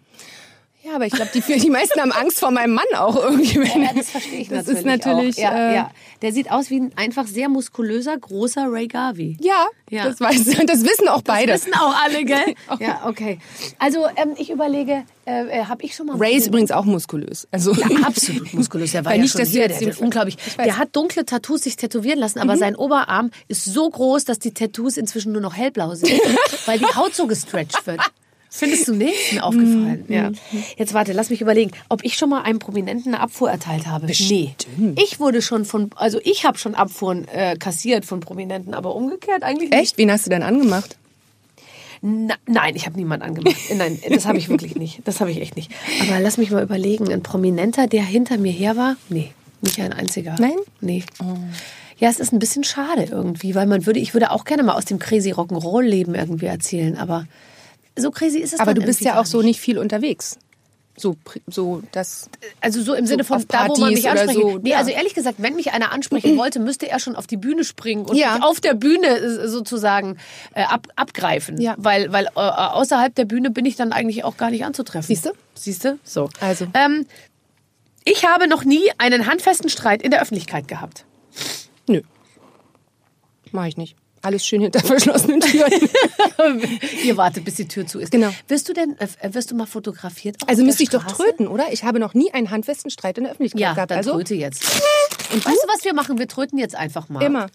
[0.85, 3.59] Ja, aber ich glaube, die, die meisten haben Angst vor meinem Mann auch irgendwie.
[3.61, 4.79] Ja, das verstehe ich das natürlich.
[4.79, 5.37] ist natürlich.
[5.38, 5.42] auch.
[5.42, 5.90] Ja, äh, ja.
[6.20, 9.38] Der sieht aus wie ein einfach sehr muskulöser, großer Ray Garvey.
[9.40, 10.05] Ja, Ja.
[10.05, 11.53] das weiß das wissen auch beide.
[11.53, 12.55] Das wissen auch alle, gell?
[12.81, 13.38] ja, okay.
[13.79, 16.16] Also ähm, ich überlege, äh, äh, habe ich schon mal...
[16.18, 17.49] Ray ist übrigens auch muskulös.
[17.51, 18.92] Also Ja, absolut muskulös.
[18.92, 20.37] Der war Weil ja nicht, schon dass hier, der, der unglaublich.
[20.37, 20.62] Mhm.
[20.64, 24.52] Der hat dunkle Tattoos sich tätowieren lassen, aber sein Oberarm ist so groß, dass die
[24.52, 26.11] Tattoos inzwischen nur noch hellblau sind,
[26.67, 28.00] weil die Haut so gestretcht wird.
[28.57, 29.15] Findest du nicht?
[29.15, 30.05] Ist mir aufgefallen.
[30.07, 30.31] Ja.
[30.77, 34.07] Jetzt warte, lass mich überlegen, ob ich schon mal einem Prominenten eine Abfuhr erteilt habe.
[34.07, 34.55] Nee.
[34.96, 39.42] Ich wurde schon von, also ich habe schon Abfuhren äh, kassiert von Prominenten, aber umgekehrt
[39.42, 39.81] eigentlich nicht.
[39.81, 39.98] Echt?
[39.98, 40.96] Wen hast du denn angemacht?
[42.00, 43.57] Na, nein, ich habe niemand angemacht.
[43.75, 45.00] Nein, das habe ich wirklich nicht.
[45.05, 45.73] Das habe ich echt nicht.
[46.02, 47.13] Aber lass mich mal überlegen.
[47.13, 48.96] Ein Prominenter, der hinter mir her war?
[49.09, 49.33] Nee,
[49.63, 50.37] nicht ein einziger.
[50.38, 50.57] Nein?
[50.81, 51.02] Nee.
[51.98, 54.75] Ja, es ist ein bisschen schade irgendwie, weil man würde, ich würde auch gerne mal
[54.75, 57.27] aus dem crazy Rock'n'Roll-Leben irgendwie erzählen, aber
[57.97, 60.38] so crazy ist es Aber du bist ja auch so nicht viel unterwegs.
[60.97, 61.17] So,
[61.49, 62.31] so das.
[62.61, 64.40] Also so im Sinne von da, wo man mich ansprechen.
[64.40, 64.79] so, nee, ja.
[64.79, 68.05] also ehrlich gesagt, wenn mich einer ansprechen wollte, müsste er schon auf die Bühne springen
[68.05, 68.35] und Ja.
[68.35, 70.19] mich auf der Bühne äh, sozusagen
[70.55, 71.61] äh, ab, abgreifen.
[71.61, 71.75] Ja.
[71.79, 75.09] Weil, weil äh, außerhalb der Bühne bin ich dann eigentlich auch gar nicht anzutreffen.
[75.09, 75.31] Siehst du?
[75.55, 75.99] Siehst du?
[76.05, 76.29] So.
[76.40, 76.67] Also.
[76.75, 77.07] Ähm,
[78.05, 81.05] ich habe noch nie einen handfesten Streit in der Öffentlichkeit gehabt.
[81.88, 82.03] Nö.
[83.51, 83.97] Mach ich nicht.
[84.25, 85.70] Alles schön hinter verschlossenen Türen.
[87.04, 88.10] Ihr wartet, bis die Tür zu ist.
[88.10, 88.31] Genau.
[88.48, 90.37] Wirst du denn, äh, wirst du mal fotografiert?
[90.46, 91.72] Also müsste ich doch tröten, oder?
[91.72, 93.90] Ich habe noch nie einen handfesten Streit in der Öffentlichkeit Ja, gehabt.
[93.90, 94.64] dann Also tröte jetzt.
[95.33, 96.18] Und weißt du, was wir machen?
[96.18, 97.22] Wir tröten jetzt einfach mal.
[97.22, 97.48] immer.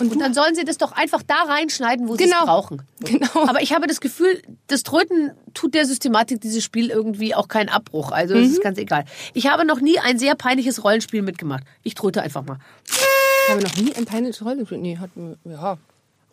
[0.00, 2.40] Und dann sollen sie das doch einfach da reinschneiden, wo sie Genau.
[2.40, 2.82] es brauchen.
[3.00, 3.46] Genau.
[3.46, 7.68] Aber ich habe das Gefühl, das Tröten tut der Systematik dieses Spiel irgendwie auch keinen
[7.68, 8.10] Abbruch.
[8.10, 8.52] Also es Mhm.
[8.54, 9.04] ist ganz egal.
[9.32, 11.62] Ich habe noch nie ein sehr peinliches Rollenspiel mitgemacht.
[11.84, 12.58] Ich tröte einfach mal.
[13.46, 14.78] Ich habe noch nie ein peinliches Rollenspiel.
[14.78, 15.10] Nee, hat.
[15.44, 15.78] Ja.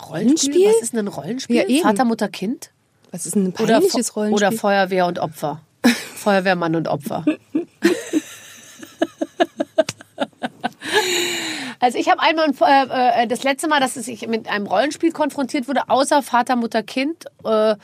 [0.10, 0.68] Rollenspiel?
[0.68, 1.56] Was ist denn ein Rollenspiel?
[1.58, 1.82] Ja, eben.
[1.84, 2.72] Vater, Mutter, Kind?
[3.12, 4.48] Was ist denn ein Oder, peinliches Fe- Rollenspiel?
[4.48, 5.62] oder Feuerwehr und Opfer?
[6.16, 7.26] Feuerwehrmann und Opfer.
[11.80, 15.68] Also ich habe einmal äh, äh, das letzte Mal, dass ich mit einem Rollenspiel konfrontiert
[15.68, 17.76] wurde, außer Vater, Mutter, Kind, äh,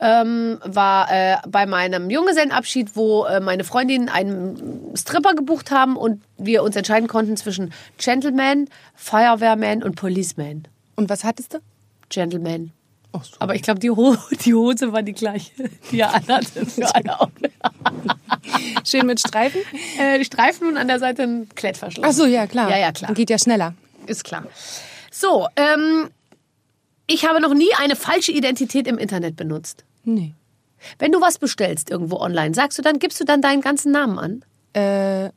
[0.00, 6.22] ähm, war äh, bei meinem Junggesellenabschied, wo äh, meine Freundinnen einen Stripper gebucht haben und
[6.36, 10.68] wir uns entscheiden konnten zwischen Gentleman, Feuerwehrman und Policeman.
[10.96, 11.58] Und was hattest du?
[12.10, 12.72] Gentleman.
[13.12, 13.36] Ach so.
[13.38, 15.52] Aber ich glaube, die, Ho die Hose war die gleiche,
[15.90, 16.66] die er anhatte.
[16.66, 17.30] Für alle auch.
[18.84, 19.60] Schön mit Streifen?
[19.98, 22.06] äh, Streifen und an der Seite ein Klettverschluss.
[22.06, 22.70] Ach so, ja, klar.
[22.70, 23.12] Ja, ja, klar.
[23.14, 23.74] Geht ja schneller.
[24.06, 24.44] Ist klar.
[25.10, 26.10] So, ähm,
[27.06, 29.84] ich habe noch nie eine falsche Identität im Internet benutzt.
[30.04, 30.34] Nee.
[30.98, 34.18] Wenn du was bestellst irgendwo online, sagst du dann, gibst du dann deinen ganzen Namen
[34.18, 34.44] an?
[34.74, 35.30] Äh,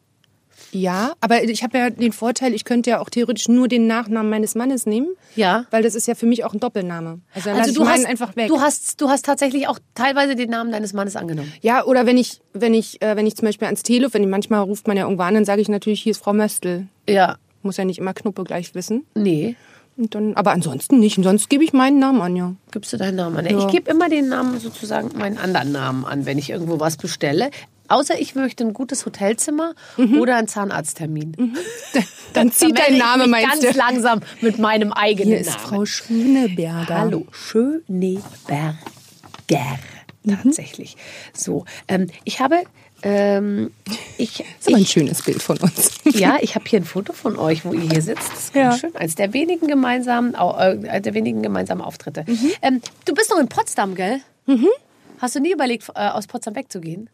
[0.71, 4.29] ja, aber ich habe ja den Vorteil, ich könnte ja auch theoretisch nur den Nachnamen
[4.29, 5.09] meines Mannes nehmen.
[5.35, 5.65] Ja.
[5.71, 7.19] Weil das ist ja für mich auch ein Doppelname.
[7.33, 8.47] Also dann Also ich du meinen hast, einfach weg.
[8.47, 11.51] du hast, du hast tatsächlich auch teilweise den Namen deines Mannes angenommen.
[11.61, 14.29] ja, oder wenn ich, wenn ich, äh, wenn ich zum Beispiel ans Telefon, wenn ich,
[14.29, 16.87] manchmal ruft man ja irgendwo an, dann sage ich natürlich, hier ist Frau Möstl.
[17.07, 17.37] Ja.
[17.63, 19.05] Muss ja nicht immer Knuppe gleich wissen.
[19.15, 19.55] Nee.
[19.97, 21.17] Und dann, aber ansonsten nicht.
[21.17, 22.55] Und sonst gebe ich meinen Namen an, ja.
[22.71, 23.45] Gibst du deinen Namen an?
[23.45, 27.51] Ich gebe immer den Namen sozusagen, meinen anderen Namen an, wenn ich irgendwo was bestelle.
[27.87, 29.73] Außer ich möchte ein gutes Hotelzimmer
[30.17, 31.33] oder einen Zahnarzttermin.
[31.33, 33.77] Dann Da zieht dein Name, meinst ganz du?
[33.77, 35.59] langsam mit meinem eigenen Hier ist Namen.
[35.59, 36.97] Frau Schöneberger.
[36.97, 38.77] Hallo, Schöneberger.
[40.25, 40.95] Tatsächlich.
[41.33, 42.63] So, ähm, ich habe,
[43.03, 43.71] ähm,
[44.17, 45.91] ich, Das ist aber ein ich schönes Bild von uns.
[46.05, 48.29] ja, ich habe hier ein Foto von euch, wo ihr hier sitzt.
[48.31, 48.77] Das ist Ja.
[48.77, 48.95] schön.
[48.95, 52.25] Eines der wenigen gemeinsamen, äh, der wenigen gemeinsamen Auftritte.
[52.61, 54.21] Ähm, du bist noch in Potsdam, gell?
[55.19, 57.09] Hast du nie überlegt, äh, aus Potsdam wegzugehen?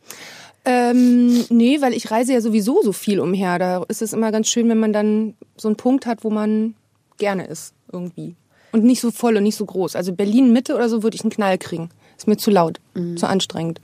[0.66, 3.58] Ähm, nee, weil ich reise ja sowieso so viel umher.
[3.60, 6.76] Da ist es immer ganz schön, wenn man dann so einen Punkt hat, wo man
[7.18, 8.36] gerne ist, irgendwie.
[8.74, 9.96] Und nicht so voll und nicht so groß.
[9.96, 11.90] Also Berlin Mitte oder so würde ich einen Knall kriegen.
[12.18, 12.80] Ist mir zu laut,
[13.16, 13.80] zu anstrengend.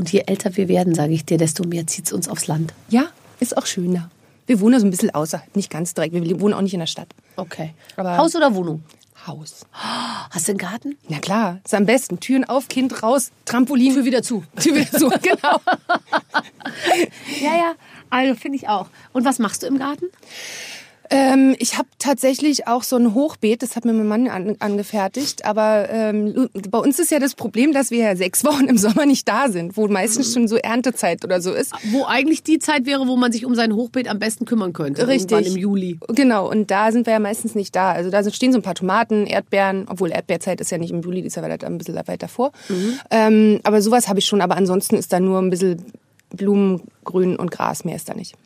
[0.00, 2.72] Und je älter wir werden, sage ich dir, desto mehr zieht es uns aufs Land.
[2.88, 3.04] Ja,
[3.38, 4.08] ist auch schön da.
[4.46, 6.14] Wir wohnen so ein bisschen außerhalb, nicht ganz direkt.
[6.14, 7.08] Wir wohnen auch nicht in der Stadt.
[7.36, 7.74] Okay.
[7.96, 8.82] Aber- Haus oder Wohnung?
[9.26, 9.66] Haus.
[10.30, 10.96] Hast du einen Garten?
[11.10, 12.18] Na klar, ist am besten.
[12.18, 13.92] Türen auf, Kind raus, Trampolin.
[13.92, 14.42] Tür wieder zu.
[14.58, 15.60] Tür wieder zu, genau.
[17.42, 17.74] Ja, ja.
[18.08, 18.86] Also finde ich auch.
[19.12, 20.06] Und was machst du im Garten?
[21.10, 25.44] Ähm, ich habe tatsächlich auch so ein Hochbeet, das hat mir mein Mann an, angefertigt.
[25.44, 29.06] Aber ähm, bei uns ist ja das Problem, dass wir ja sechs Wochen im Sommer
[29.06, 31.72] nicht da sind, wo meistens schon so Erntezeit oder so ist.
[31.90, 35.08] Wo eigentlich die Zeit wäre, wo man sich um sein Hochbeet am besten kümmern könnte.
[35.08, 35.48] Richtig.
[35.48, 35.98] Im Juli.
[36.08, 37.90] Genau, und da sind wir ja meistens nicht da.
[37.90, 41.22] Also da stehen so ein paar Tomaten, Erdbeeren, obwohl Erdbeerzeit ist ja nicht im Juli,
[41.22, 42.52] die ist ja weiter, ein bisschen weiter vor.
[43.10, 45.84] Ähm, aber sowas habe ich schon, aber ansonsten ist da nur ein bisschen
[46.30, 48.36] Blumen, Grün und Gras, mehr ist da nicht.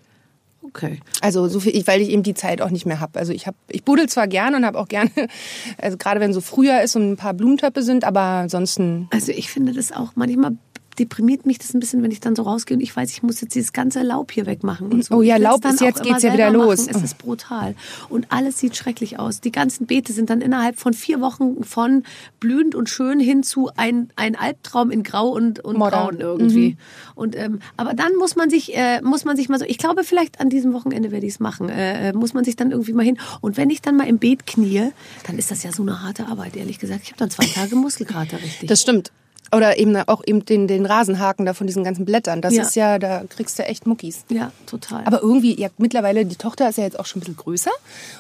[0.75, 0.99] Okay.
[1.21, 3.17] Also so viel, weil ich eben die Zeit auch nicht mehr habe.
[3.19, 5.11] Also ich habe, ich buddel zwar gerne und habe auch gerne,
[5.81, 9.51] also gerade wenn so Frühjahr ist und ein paar Blumentöpfe sind, aber ansonsten Also ich
[9.51, 10.57] finde das auch manchmal
[10.99, 13.41] deprimiert mich das ein bisschen, wenn ich dann so rausgehe und ich weiß, ich muss
[13.41, 14.93] jetzt dieses ganze Laub hier wegmachen.
[14.93, 15.17] Und so.
[15.17, 16.87] Oh ja, Laub ist jetzt- geht's ja wieder los.
[16.87, 16.97] Machen.
[16.97, 17.75] Es ist brutal.
[18.09, 19.41] Und alles sieht schrecklich aus.
[19.41, 22.05] Die ganzen Beete sind dann innerhalb von vier Wochen von
[22.41, 26.17] blühend und schön hin zu ein, ein Albtraum in Grau und, und Modern.
[26.17, 26.77] Braun irgendwie.
[27.15, 30.05] Und, ähm, aber dann muss man sich, äh, muss man sich mal so, ich glaube,
[30.05, 32.93] vielleicht an diesem Wochenende werde ich es machen, äh, äh, muss man sich dann irgendwie
[32.93, 33.19] mal hin.
[33.41, 34.91] Und wenn ich dann mal im Beet knie,
[35.27, 37.01] dann ist das ja so eine harte Arbeit, ehrlich gesagt.
[37.05, 38.69] Ich habe dann zwei Tage Muskelkater, richtig.
[38.69, 39.13] Das stimmt.
[39.55, 42.41] Oder eben auch eben den, den Rasenhaken da von diesen ganzen Blättern.
[42.41, 42.63] Das Ja.
[42.63, 44.25] ist ja, da kriegst du echt Muckis.
[44.29, 45.05] ja, total.
[45.05, 47.71] Aber irgendwie, ja, mittlerweile, die Tochter ist ja jetzt auch schon ein bisschen größer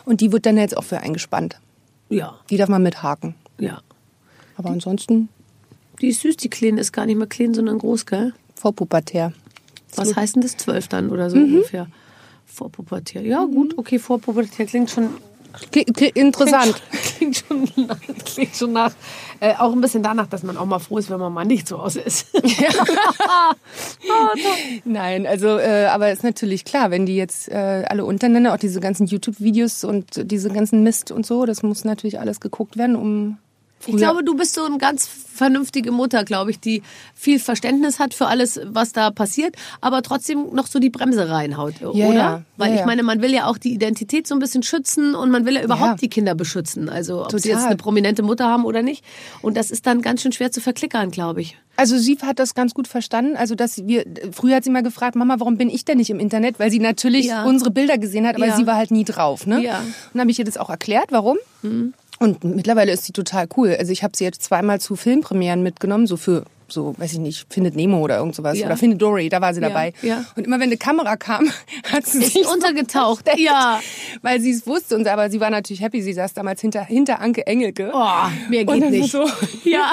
[0.04, 1.58] und die wird dann jetzt auch für eingespannt.
[2.08, 3.34] ja, Die darf man mithaken.
[3.58, 3.80] ja.
[4.56, 5.28] Aber ansonsten
[6.00, 8.32] Die ist süß, die Kleine ist gar nicht mehr klein, sondern groß, gell?
[8.54, 9.32] vorpubertär.
[9.96, 10.56] Was heißt denn das?
[10.56, 11.54] Zwölf dann oder so Mhm.
[11.56, 11.88] ungefähr.
[12.46, 13.22] Vorpubertär.
[13.22, 15.08] Ja, gut, okay, vorpubertär klingt schon.
[15.72, 16.80] Kli- kli- Interessant.
[17.16, 17.68] Klingt schon,
[18.24, 18.92] klingt schon nach.
[19.40, 21.68] Äh, auch ein bisschen danach, dass man auch mal froh ist, wenn man mal nicht
[21.68, 22.26] zu Hause ist.
[24.84, 28.80] Nein, also, äh, aber ist natürlich klar, wenn die jetzt äh, alle untereinander, auch diese
[28.80, 33.38] ganzen YouTube-Videos und diese ganzen Mist und so, das muss natürlich alles geguckt werden, um.
[33.86, 36.82] Ich glaube, du bist so eine ganz vernünftige Mutter, glaube ich, die
[37.14, 41.82] viel Verständnis hat für alles, was da passiert, aber trotzdem noch so die Bremse reinhaut,
[41.82, 41.96] oder?
[42.14, 42.86] ja, Weil ja, ich ja.
[42.86, 45.62] meine, man will ja auch die Identität so ein bisschen schützen und man will ja
[45.64, 45.96] überhaupt Ja.
[45.96, 46.88] die Kinder beschützen.
[46.88, 47.50] Also ob sie Total.
[47.52, 49.04] jetzt eine prominente Mutter haben oder nicht.
[49.42, 51.58] Und das ist dann ganz schön schwer zu verklickern, glaube ich.
[51.76, 53.36] Also sie hat das ganz gut verstanden.
[53.36, 56.20] Also dass wir früher hat sie mal gefragt, Mama, warum bin ich denn nicht im
[56.20, 56.60] Internet?
[56.60, 57.44] Weil sie natürlich Ja.
[57.44, 58.56] unsere Bilder gesehen hat, aber Ja.
[58.56, 59.48] sie war halt nie drauf.
[59.48, 59.60] Ne?
[59.64, 59.80] Ja.
[59.80, 59.86] Mhm.
[59.86, 61.38] Und dann habe ich ihr das auch erklärt, warum.
[62.18, 63.76] Und mittlerweile ist sie total cool.
[63.78, 67.46] Also ich habe sie jetzt zweimal zu Filmpremieren mitgenommen, so für so, weiß ich nicht,
[67.52, 68.58] Findet Nemo oder irgend sowas.
[68.58, 68.66] Ja.
[68.66, 69.92] Oder Findet Dory, da war sie Ja, dabei.
[70.02, 70.24] ja.
[70.36, 71.48] Und immer wenn eine Kamera kam,
[71.92, 73.24] hat sie Ist sich untergetaucht.
[73.24, 73.80] versteckt, Ja.
[74.22, 74.96] Weil sie es wusste.
[74.96, 76.02] Und, aber sie war natürlich happy.
[76.02, 77.90] Sie saß damals hinter, hinter Anke Engelke.
[77.94, 78.04] Oh,
[78.48, 79.10] mehr Und geht nicht.
[79.12, 79.24] So,
[79.64, 79.92] Ja.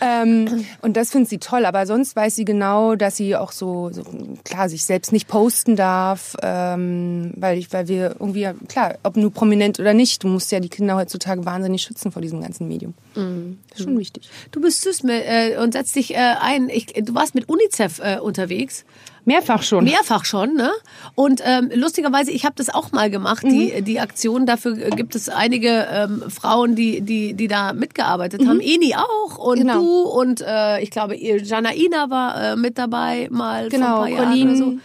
[0.00, 1.64] ähm, und das findet sie toll.
[1.64, 4.02] Aber sonst weiß sie genau, dass sie auch so, so
[4.44, 9.32] klar, sich selbst nicht posten darf, ähm, weil ich, weil wir irgendwie, klar, ob nur
[9.32, 12.94] prominent oder nicht, du musst ja die Kinder heutzutage wahnsinnig schützen vor diesem ganzen Medium.
[13.14, 14.28] Das ist schon wichtig.
[14.50, 16.68] Du bist süß äh, und setzt dich äh, ein.
[16.70, 18.84] Ich, du warst mit UNICEF äh, unterwegs.
[19.26, 19.84] Mehrfach schon.
[19.84, 20.70] Mehrfach schon, ne?
[21.14, 23.84] Und ähm, lustigerweise, ich habe das auch mal gemacht, die, Mhm.
[23.84, 24.44] die Aktion.
[24.44, 28.60] Dafür äh, gibt es einige ähm, Frauen, die, die, die da mitgearbeitet haben.
[28.60, 29.62] Eni auch und Mhm.
[29.62, 29.74] Genau.
[29.80, 34.04] du und äh, ich glaube, ihr Jana Ina war äh, mit dabei mal Genau, vor
[34.04, 34.78] ein paar Jahren Colleen oder so.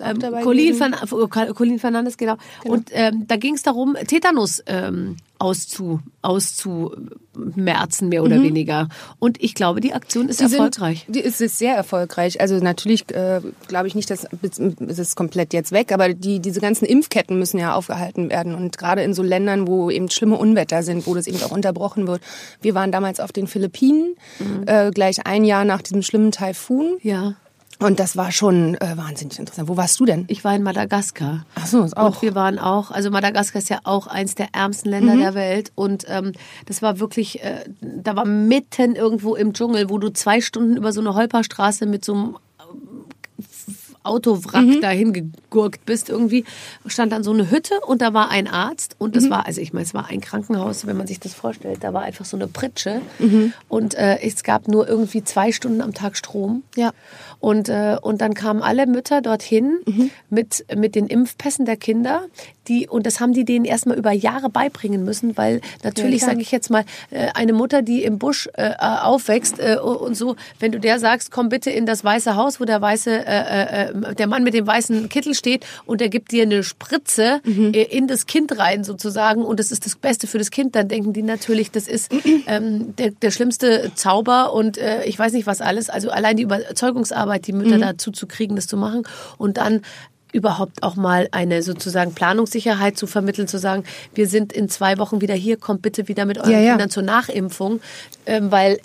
[0.00, 0.76] Ähm, gewesen.
[0.78, 2.36] Fern Colleen Fernandes, genau.
[2.64, 8.88] Und ähm, da ging es darum, Tetanus ähm, auszu, auszumerzen, mehr oder weniger.
[9.18, 10.44] Und ich glaube, die Aktion ist Mhm.
[10.44, 11.04] Die sind- erfolgreich.
[11.08, 12.40] Die ist, ist sehr erfolgreich.
[12.40, 16.60] Also natürlich äh, glaube ich nicht, dass es ist komplett jetzt weg, aber die, diese
[16.60, 18.54] ganzen Impfketten müssen ja aufgehalten werden.
[18.54, 22.06] Und gerade in so Ländern, wo eben schlimme Unwetter sind, wo das eben auch unterbrochen
[22.06, 22.22] wird.
[22.62, 24.14] Wir waren damals auf den Philippinen,
[24.66, 26.96] äh, gleich ein Jahr nach diesem schlimmen Taifun.
[27.02, 27.34] Ja.
[27.80, 29.68] Und das war schon äh, wahnsinnig interessant.
[29.68, 30.24] Wo warst du denn?
[30.28, 31.44] Ich war in Madagaskar.
[31.54, 32.06] Ach so, ist auch.
[32.06, 35.72] Und wir waren auch, also Madagaskar ist ja auch eins der ärmsten Länder der Welt.
[35.74, 36.32] Und ähm,
[36.66, 40.92] das war wirklich, äh, da war mitten irgendwo im Dschungel, wo du zwei Stunden über
[40.92, 42.36] so eine Holperstraße mit so einem
[44.04, 46.44] Autowrack dahin gegurkt bist irgendwie,
[46.86, 49.72] stand dann so eine Hütte und da war ein Arzt und das war, also ich
[49.72, 52.46] meine, es war ein Krankenhaus, wenn man sich das vorstellt, da war einfach so eine
[52.46, 53.00] Pritsche
[53.68, 56.62] und äh, es gab nur irgendwie zwei Stunden am Tag Strom.
[56.76, 56.92] Ja.
[57.40, 59.78] Und, äh, und dann kamen alle Mütter dorthin
[60.30, 62.22] mit, mit den Impfpässen der Kinder.
[62.68, 66.30] Die, und das haben die denen erstmal über Jahre beibringen müssen, weil natürlich, klar.
[66.30, 70.14] sage ich jetzt mal, äh, eine Mutter, die im Busch äh, äh, aufwächst äh, und
[70.14, 73.93] so, wenn du der sagst, komm bitte in das Weiße Haus, wo der weiße, äh,
[73.94, 78.06] der Mann mit dem weißen Kittel steht und der gibt dir eine Spritze äh, in
[78.06, 81.22] das Kind rein sozusagen und das ist das Beste für das Kind, dann denken die
[81.22, 82.12] natürlich, das ist
[82.46, 85.90] ähm, der, der schlimmste Zauber und äh, ich weiß nicht was alles.
[85.90, 89.02] Also allein die Überzeugungsarbeit, die Mütter dazu zu kriegen, das zu machen.
[89.38, 89.82] Und dann
[90.34, 95.20] überhaupt auch mal eine sozusagen Planungssicherheit zu vermitteln, zu sagen, wir sind in zwei Wochen
[95.20, 96.70] wieder hier, kommt bitte wieder mit euren Ja, ja.
[96.72, 97.80] Kindern zur Nachimpfung,
[98.26, 98.80] ähm, weil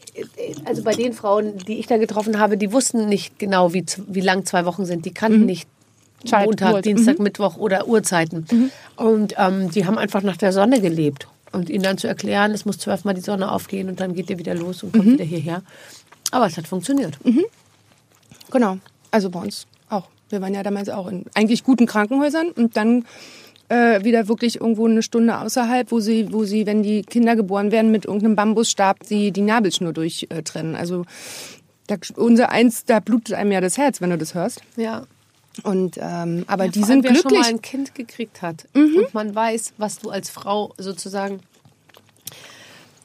[0.66, 4.22] also bei den Frauen, die ich da getroffen habe, die wussten nicht genau, wie, wie
[4.22, 5.68] lang zwei Wochen sind, die kannten nicht
[6.24, 6.86] Zeit, Montag, Uhrzeit.
[6.86, 8.46] Dienstag, Mittwoch oder Uhrzeiten
[8.96, 12.66] und ähm, die haben einfach nach der Sonne gelebt und ihnen dann zu erklären, es
[12.66, 15.64] muss zwölfmal die Sonne aufgehen und dann geht ihr wieder los und kommt wieder hierher.
[16.30, 17.18] Aber es hat funktioniert.
[18.52, 18.78] Genau.
[19.10, 19.66] Also bei uns.
[20.30, 23.06] Wir waren ja damals auch in eigentlich guten Krankenhäusern und dann
[23.70, 27.72] äh, wieder wirklich irgendwo eine Stunde außerhalb, wo sie, wo sie, wenn die Kinder geboren
[27.72, 30.76] werden, mit irgendeinem Bambusstab die, die Nabelschnur durchtrennen.
[30.76, 31.06] Also
[31.88, 34.62] da, unser eins, da blutet einem ja das Herz, wenn du das hörst.
[34.76, 35.06] Ja.
[35.64, 37.40] Und ähm, aber Ja, die sind wer schon glücklich.
[37.40, 37.42] Mhm.
[37.42, 41.42] mal ein Kind gekriegt hat und man weiß, was du als Frau sozusagen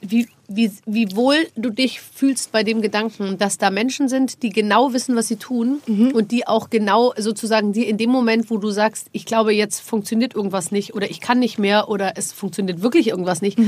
[0.00, 4.50] wie, wie, wie wohl du dich fühlst bei dem Gedanken, dass da Menschen sind, die
[4.50, 5.80] genau wissen, was sie tun
[6.12, 9.80] und die auch genau sozusagen dir in dem Moment, wo du sagst, ich glaube, jetzt
[9.80, 13.58] funktioniert irgendwas nicht oder ich kann nicht mehr oder es funktioniert wirklich irgendwas nicht,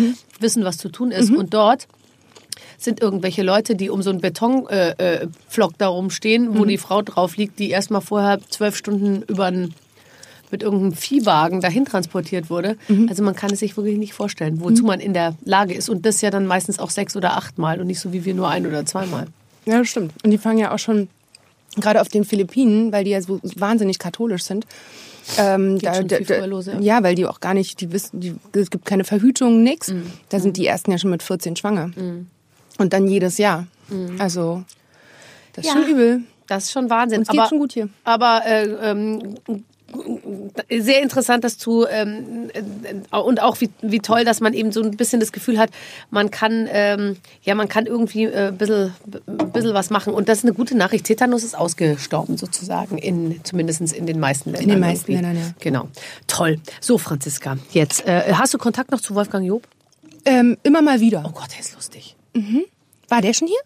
[0.40, 1.30] wissen, was zu tun ist.
[1.30, 1.88] Und dort
[2.78, 7.02] sind irgendwelche Leute, die um so einen Betonflock äh, äh, da rumstehen, wo die Frau
[7.02, 9.74] drauf liegt, die erstmal vorher zwölf Stunden über einen
[10.56, 12.78] mit irgendeinem Viehwagen dahin transportiert wurde.
[13.10, 15.90] Also man kann es sich wirklich nicht vorstellen, wozu man in der Lage ist.
[15.90, 18.48] Und das ja dann meistens auch sechs oder achtmal und nicht so wie wir nur
[18.48, 19.26] ein oder zweimal.
[19.66, 20.12] Ja, das stimmt.
[20.24, 21.08] Und die fangen ja auch schon,
[21.76, 24.64] gerade auf den Philippinen, weil die ja so wahnsinnig katholisch sind.
[25.36, 26.78] Ähm, viel früher los, ja.
[26.80, 29.92] ja, weil die auch gar nicht, die wissen, die, es gibt keine Verhütung, nix.
[30.30, 31.90] Da sind die ersten ja schon mit 14 schwanger.
[32.78, 33.66] Und dann jedes Jahr.
[34.18, 34.64] Also,
[35.52, 35.80] das ist Ja.
[35.82, 36.20] schon übel.
[36.46, 37.18] Das ist schon Wahnsinn.
[37.20, 37.88] Uns geht's schon gut hier.
[38.04, 39.34] Aber äh, ähm,
[40.70, 44.82] sehr interessant, dass du ähm, äh, und auch wie, wie toll, dass man eben so
[44.82, 45.70] ein bisschen das Gefühl hat,
[46.10, 48.92] man kann ähm, ja man kann irgendwie äh, ein bisschen,
[49.52, 51.06] bisschen was machen und das ist eine gute Nachricht.
[51.06, 54.70] Tetanus ist ausgestorben sozusagen in zumindest in den meisten Ländern.
[54.70, 55.26] den meisten irgendwie.
[55.26, 55.54] Ländern, ja.
[55.60, 55.88] Genau.
[56.26, 56.60] Toll.
[56.80, 59.66] So Franziska, jetzt äh, hast du Kontakt noch zu Wolfgang Job?
[60.24, 61.24] Ähm, immer mal wieder.
[61.26, 62.16] Oh Gott, der ist lustig.
[63.08, 63.60] War der schon hier?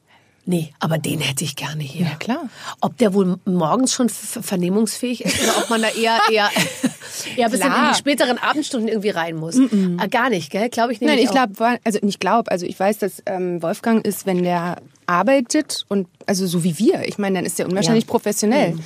[0.51, 2.07] Nee, aber den hätte ich gerne hier.
[2.07, 2.49] Ja, klar.
[2.81, 6.51] Ob der wohl morgens schon vernehmungsfähig ist oder ob man da eher eher,
[7.37, 7.87] eher Klar.
[7.87, 9.57] in die späteren Abendstunden irgendwie rein muss.
[9.99, 10.69] Ah, Gar nicht, gell?
[10.69, 11.09] Glaube ich nicht.
[11.09, 14.79] Nein, ich glaube, also nicht glaube, also ich weiß, dass ähm, Wolfgang ist, wenn der
[15.07, 18.11] arbeitet und also so wie wir, ich meine, dann ist der unwahrscheinlich Ja.
[18.11, 18.77] Professionell.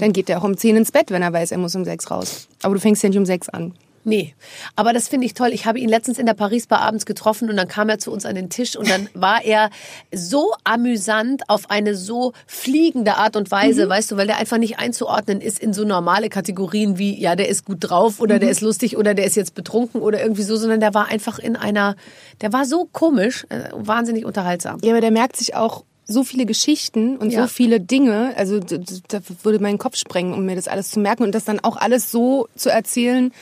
[0.00, 2.10] Dann geht der auch um 10 ins Bett, wenn er weiß, er muss um 6
[2.10, 2.48] raus.
[2.62, 3.72] Aber du fängst ja nicht um 6 an.
[4.04, 4.34] Nee,
[4.76, 5.48] aber das finde ich toll.
[5.52, 8.12] Ich habe ihn letztens in der Paris Bar abends getroffen und dann kam er zu
[8.12, 9.70] uns an den Tisch und dann war er
[10.12, 14.78] so amüsant auf eine so fliegende Art und Weise, weißt du, weil der einfach nicht
[14.78, 18.60] einzuordnen ist in so normale Kategorien wie, ja, der ist gut drauf oder der ist
[18.60, 21.96] lustig oder der ist jetzt betrunken oder irgendwie so, sondern der war einfach in einer,
[22.42, 24.80] der war so komisch, äh, wahnsinnig unterhaltsam.
[24.82, 27.42] Ja, aber der merkt sich auch so viele Geschichten und Ja.
[27.42, 28.34] so viele Dinge.
[28.36, 31.60] Also da würde mein Kopf sprengen, um mir das alles zu merken und das dann
[31.60, 33.32] auch alles so zu erzählen,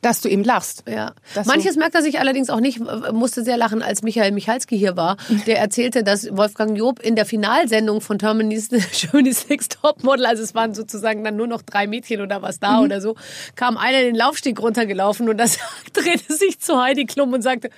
[0.00, 0.84] dass du eben lachst.
[0.88, 1.14] Ja.
[1.44, 2.80] Manches merkt er sich allerdings auch nicht,
[3.12, 5.16] musste sehr lachen, als Michael Michalski hier war.
[5.46, 10.54] Der erzählte, dass Wolfgang Job in der Finalsendung von Terminis Schönes Six Topmodel, also es
[10.54, 13.14] waren sozusagen dann nur noch drei Mädchen oder was da oder so,
[13.56, 15.58] kam einer den Laufsteg runtergelaufen und das
[15.92, 17.70] drehte sich zu Heidi Klum und sagte,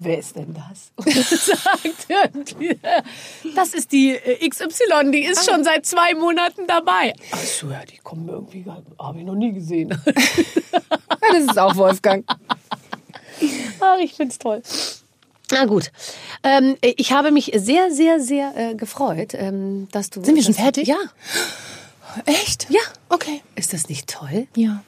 [0.00, 0.92] Wer ist denn das?
[0.96, 2.78] Und sagt irgendwie,
[3.54, 7.14] das ist die äh, XY, die ist schon seit zwei Monaten dabei.
[7.30, 8.64] Ach so, ja, die kommen irgendwie,
[8.98, 9.98] habe ich noch nie gesehen.
[11.32, 12.22] Das ist auch Wolfgang.
[13.80, 14.62] Ach, ich find's toll.
[15.50, 15.90] Na gut.
[16.42, 20.22] Ähm, ich habe mich sehr, sehr, sehr äh, gefreut, ähm, dass du.
[20.22, 20.86] Sind wir schon fertig?
[20.86, 20.98] Ja.
[22.26, 22.66] Echt?
[22.68, 22.80] Ja.
[23.08, 23.42] Okay.
[23.56, 24.46] Ist das nicht toll?
[24.54, 24.84] Ja.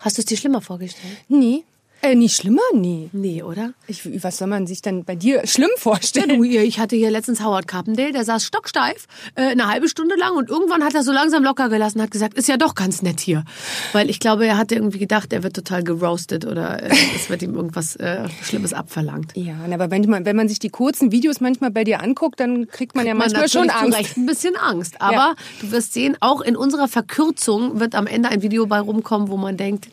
[0.00, 1.18] Hast du es dir schlimmer vorgestellt?
[1.28, 1.64] Nie.
[2.02, 2.60] Äh, nie schlimmer?
[2.74, 3.08] Nie.
[3.12, 3.72] Nee, oder?
[3.88, 6.28] Ich, was soll man sich dann bei dir schlimm vorstellen?
[6.28, 10.14] Du, hier, ich hatte hier letztens Howard Carpendale, der saß stocksteif, äh, eine halbe Stunde
[10.16, 13.02] lang und irgendwann hat er so langsam locker gelassen, hat gesagt, ist ja doch ganz
[13.02, 13.44] nett hier.
[13.92, 17.42] Weil ich glaube, er hatte irgendwie gedacht, er wird total geroastet oder äh, es wird
[17.42, 19.32] ihm irgendwas äh, Schlimmes abverlangt.
[19.34, 22.68] Ja, aber wenn man, wenn man sich die kurzen Videos manchmal bei dir anguckt, dann
[22.68, 23.98] kriegt man ja manchmal schon Angst.
[23.98, 25.00] Recht ein bisschen Angst.
[25.00, 25.34] Aber Ja.
[25.60, 29.36] du wirst sehen, auch in unserer Verkürzung wird am Ende ein Video bei rumkommen, wo
[29.36, 29.88] man denkt,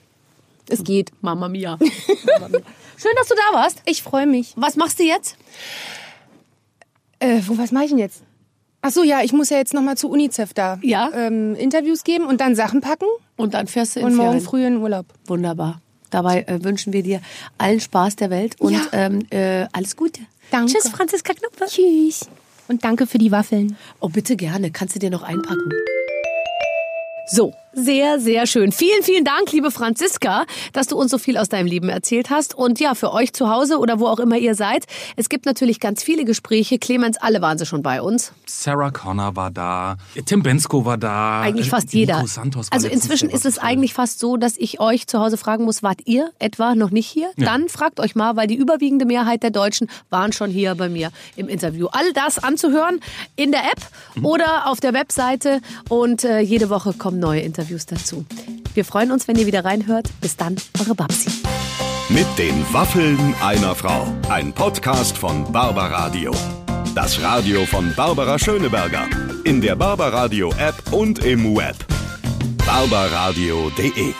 [0.69, 1.11] Es geht.
[1.21, 1.77] Mama Mia.
[2.25, 2.61] Mama Mia.
[2.97, 3.81] Schön, dass du da warst.
[3.85, 4.53] Ich freue mich.
[4.55, 5.35] Was machst du jetzt?
[7.19, 8.21] Äh, was mache ich denn jetzt?
[8.81, 11.09] Ach so, ja, ich muss ja jetzt nochmal zu UNICEF da Ja.
[11.13, 13.05] ähm, Interviews geben und dann Sachen packen
[13.37, 14.45] Und dann fährst du in und morgen Ferien.
[14.45, 15.05] früh in Urlaub.
[15.25, 15.79] Wunderbar.
[16.09, 17.21] Dabei äh, wünschen wir dir
[17.57, 18.81] allen Spaß der Welt und Ja.
[18.91, 20.21] ähm, äh, alles Gute.
[20.51, 20.73] Danke.
[20.73, 21.65] Tschüss, Franziska Knuppe.
[21.65, 22.27] Tschüss.
[22.67, 23.77] Und danke für die Waffeln.
[23.99, 24.69] Oh, bitte gerne.
[24.71, 25.69] Kannst du dir noch einpacken?
[27.27, 28.71] So, sehr, sehr schön.
[28.71, 32.53] Vielen, vielen Dank, liebe Franziska, dass du uns so viel aus deinem Leben erzählt hast.
[32.55, 35.79] Und ja, für euch zu Hause oder wo auch immer ihr seid, es gibt natürlich
[35.79, 36.77] ganz viele Gespräche.
[36.79, 38.31] Clemens, alle waren sie schon bei uns.
[38.45, 41.41] Sarah Connor war da, Tim Bensko war da.
[41.41, 42.23] Eigentlich fast jeder.
[42.69, 46.01] Also inzwischen ist es eigentlich fast so, dass ich euch zu Hause fragen muss, wart
[46.05, 47.31] ihr etwa noch nicht hier?
[47.37, 51.11] Dann fragt euch mal, weil die überwiegende Mehrheit der Deutschen waren schon hier bei mir
[51.35, 51.87] im Interview.
[51.91, 52.99] All das anzuhören
[53.35, 53.81] in der App
[54.15, 54.25] Mhm.
[54.25, 55.59] oder auf der Webseite
[55.89, 58.25] und äh, jede Woche kommen neue Interviews dazu.
[58.73, 60.09] Wir freuen uns, wenn ihr wieder reinhört.
[60.19, 61.29] Bis dann, eure Babsi.
[62.09, 64.05] Mit den Waffeln einer Frau.
[64.29, 66.31] Ein Podcast von Barbaradio.
[66.93, 69.07] Das Radio von Barbara Schöneberger.
[69.45, 71.77] In der Barbaradio App und im Web.
[72.65, 74.13] barbaradio.de